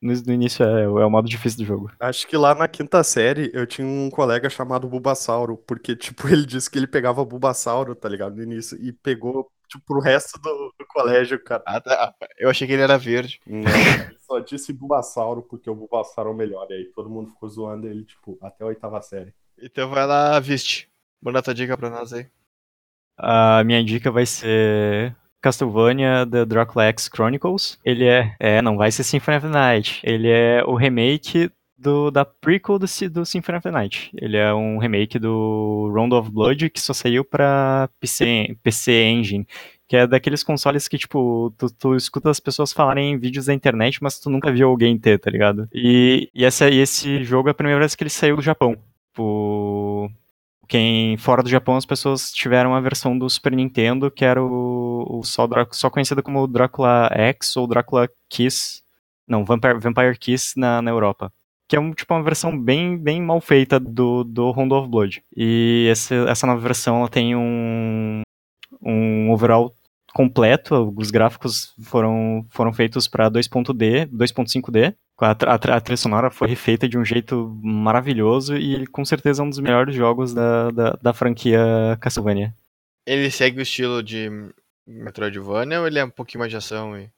[0.00, 1.90] No, no início é, é o modo difícil do jogo.
[1.98, 6.46] Acho que lá na quinta série eu tinha um colega chamado Bulbasauro, porque, tipo, ele
[6.46, 10.74] disse que ele pegava Bulbasauro, tá ligado, no início, e pegou, tipo, pro resto do,
[10.78, 11.62] do colégio, cara.
[11.66, 12.14] Ah, tá.
[12.38, 13.40] Eu achei que ele era verde.
[13.46, 17.30] Não, ele só disse Bulbasauro porque o Bulbasauro é o melhor, e aí todo mundo
[17.30, 19.34] ficou zoando ele, tipo, até a oitava série.
[19.60, 20.88] Então vai lá, Viste.
[21.20, 22.28] Manda tua dica pra nós aí.
[23.16, 27.78] A minha dica vai ser Castlevania The Dracula X Chronicles.
[27.84, 30.00] Ele é, é, não vai ser Symphony of the Night.
[30.04, 34.10] Ele é o remake do, da prequel do, do Symphony of the Night.
[34.20, 39.46] Ele é um remake do Round of Blood que só saiu pra PC, PC Engine.
[39.86, 43.54] Que é daqueles consoles que, tipo, tu, tu escuta as pessoas falarem em vídeos da
[43.54, 45.66] internet, mas tu nunca viu alguém ter, tá ligado?
[45.72, 48.76] E, e, essa, e esse jogo é a primeira vez que ele saiu do Japão.
[49.18, 49.87] Tipo,
[50.68, 55.18] quem fora do Japão as pessoas tiveram a versão do Super Nintendo que era o,
[55.18, 58.82] o só, só conhecido como Drácula X ou Drácula Kiss.
[59.26, 61.32] Não Vampire, Vampire Kiss na, na Europa.
[61.66, 65.22] Que é um, tipo uma versão bem, bem mal feita do, do Round of Blood.
[65.36, 68.22] E esse, essa nova versão ela tem um
[68.82, 69.74] um overall
[70.14, 70.94] completo.
[70.96, 74.94] Os gráficos foram, foram feitos para 2.D 2.5D
[75.24, 79.42] a, a, a trilha sonora foi refeita de um jeito maravilhoso e ele com certeza
[79.42, 81.60] é um dos melhores jogos da, da, da franquia
[82.00, 82.54] Castlevania.
[83.06, 84.30] Ele segue o estilo de
[84.86, 87.10] Metroidvania ou ele é um pouquinho mais de ação e?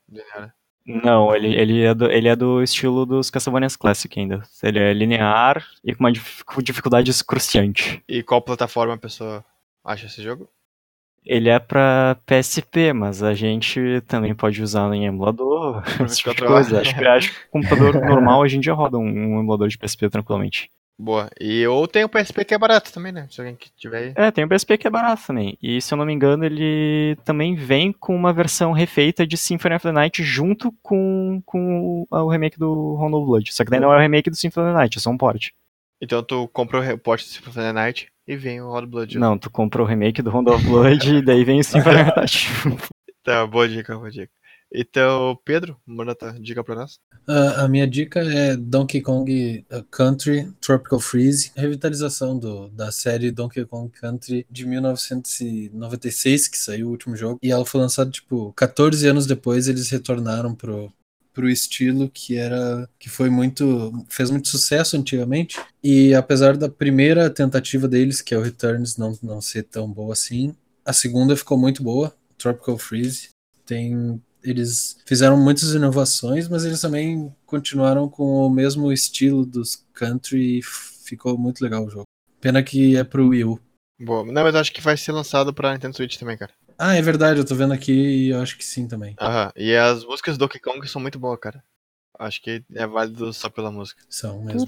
[0.87, 4.43] Não, ele, ele, é do, ele é do estilo dos Castlevanias Classic ainda.
[4.63, 6.13] Ele é linear e com uma
[6.63, 8.03] dificuldade excruciante.
[8.09, 9.45] E qual plataforma a pessoa
[9.85, 10.49] acha esse jogo?
[11.25, 16.41] Ele é pra PSP, mas a gente também pode usar em emulador, esse tipo de
[16.41, 16.69] 24 horas.
[16.69, 16.81] coisa.
[16.81, 19.79] Acho que, acho que o computador normal hoje em dia roda um, um emulador de
[19.79, 20.71] PSP tranquilamente.
[21.01, 21.31] Boa.
[21.41, 23.27] E ou tem o PSP que é barato também, né?
[23.31, 24.13] Se alguém que tiver aí.
[24.15, 25.57] É, tem o PSP que é barato também.
[25.63, 29.77] E se eu não me engano, ele também vem com uma versão refeita de Symphony
[29.77, 33.51] of the Night junto com, com o, remake do Round of Blood.
[33.51, 35.17] Só que daí não é o remake do Symphony of the Night, é só um
[35.17, 35.53] port.
[36.03, 39.19] Então tu compra o reporte do Symphony of the Night e vem o Hot Blood.
[39.19, 41.99] Não, tu compra o remake do Round of Blood e daí vem o Symphony.
[43.23, 44.33] Tá, boa dica, boa dica.
[44.73, 46.99] Então, Pedro, manda tua dica pra nós.
[47.29, 53.31] Ah, a minha dica é Donkey Kong uh, Country Tropical Freeze, revitalização do, da série
[53.31, 58.55] Donkey Kong Country de 1996, que saiu o último jogo, e ela foi lançada tipo
[58.55, 60.91] 14 anos depois, eles retornaram pro
[61.41, 67.31] pro estilo que era que foi muito fez muito sucesso antigamente e apesar da primeira
[67.31, 71.59] tentativa deles que é o Returns não não ser tão boa assim a segunda ficou
[71.59, 73.31] muito boa Tropical Freeze
[73.65, 80.59] tem eles fizeram muitas inovações, mas eles também continuaram com o mesmo estilo dos country
[80.59, 82.05] e ficou muito legal o jogo.
[82.41, 83.61] Pena que é pro Wii U.
[84.01, 84.25] Boa.
[84.25, 86.53] Não, mas acho que vai ser lançado pra Nintendo Switch também, cara.
[86.83, 89.15] Ah, é verdade, eu tô vendo aqui e eu acho que sim também.
[89.21, 89.53] Aham.
[89.55, 91.63] E as músicas do Donkey Kong são muito boas, cara.
[92.19, 94.03] Acho que é válido só pela música.
[94.09, 94.63] São mesmo.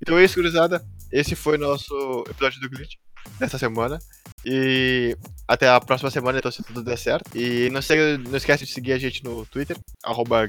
[0.00, 0.86] Então é isso, gurizada.
[1.10, 2.94] Esse foi o nosso episódio do Glitch
[3.38, 3.98] dessa semana.
[4.44, 5.16] E
[5.48, 7.30] até a próxima semana, então, se tudo der certo.
[7.36, 10.46] E não, se, não esquece de seguir a gente no Twitter, arroba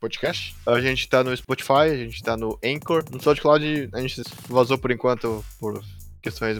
[0.00, 0.56] Podcast.
[0.66, 3.04] A gente tá no Spotify, a gente tá no Anchor.
[3.10, 5.82] No SoundCloud a gente vazou por enquanto por
[6.22, 6.58] questões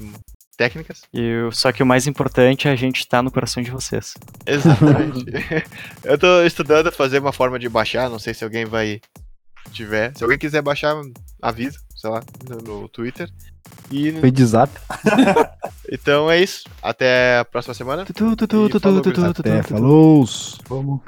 [0.56, 1.02] técnicas.
[1.12, 4.14] E só que o mais importante é a gente estar no coração de vocês.
[4.46, 5.24] Exatamente.
[6.04, 9.00] Eu tô estudando fazer uma forma de baixar, não sei se alguém vai
[9.72, 10.16] tiver.
[10.16, 10.94] Se alguém quiser baixar,
[11.42, 13.30] avisa, sei lá, no, no Twitter.
[13.90, 14.70] E Foi de zap.
[15.90, 16.64] então é isso.
[16.82, 18.04] Até a próxima semana.
[18.78, 19.00] Falou.
[19.30, 20.24] Até, falou!
[20.68, 21.00] Vamos.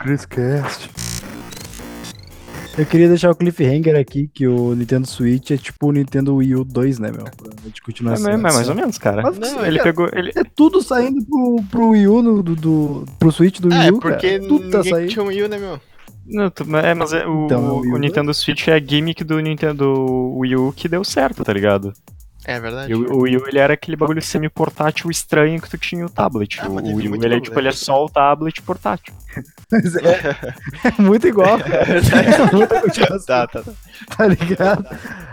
[2.79, 6.57] Eu queria deixar o cliffhanger aqui, que o Nintendo Switch é tipo o Nintendo Wii
[6.57, 7.25] U 2, né, meu?
[7.25, 7.81] Pra gente
[8.11, 8.43] É, assim.
[8.43, 9.23] mas mais ou menos, cara.
[9.23, 10.09] Mas Não, ele cara, pegou.
[10.15, 13.87] Ele, É tudo saindo pro, pro Wii U, no, do, do- pro Switch do Wii
[13.87, 14.49] É, U, porque cara.
[14.49, 15.09] Tudo tá saindo.
[15.11, 15.81] tinha um Wii U, né, meu?
[16.27, 19.39] Não, é, mas é, o, Então, é o U Nintendo Switch é a gimmick do
[19.41, 21.93] Nintendo Wii U que deu certo, tá ligado?
[22.45, 22.93] É verdade.
[22.93, 26.09] E o, o Wii U ele era aquele bagulho semi-portátil estranho que tu tinha o
[26.09, 26.61] tablet.
[26.61, 27.77] Ah, o teve Wii U muito ele é tipo, ele é né?
[27.77, 29.13] só o tablet portátil.
[29.71, 30.37] Mas é,
[30.85, 31.59] é muito igual.
[31.67, 33.73] É muita continuação, Tá, tá, tá.
[34.17, 34.87] tá ligado?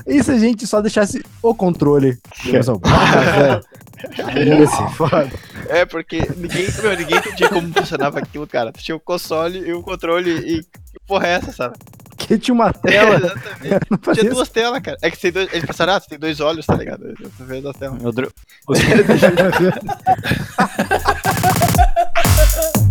[0.08, 2.18] E se a gente só deixasse o controle?
[5.70, 8.74] É, porque ninguém, meu, ninguém entendia como funcionava aquilo, cara.
[8.74, 10.66] Tu tinha o console e o controle e.
[11.04, 11.76] Que porra é essa, sabe?
[12.18, 13.16] Que tinha uma tela.
[13.26, 13.86] Exatamente.
[13.92, 14.98] Não fazia Tinha duas telas, cara.
[15.02, 15.52] É que tem dois.
[15.52, 17.06] Eles pensaram, ah, tem dois olhos, tá ligado?
[17.10, 18.02] Eu tô vendo as telas.
[18.02, 18.32] Eu dro-
[18.72, 19.26] isso.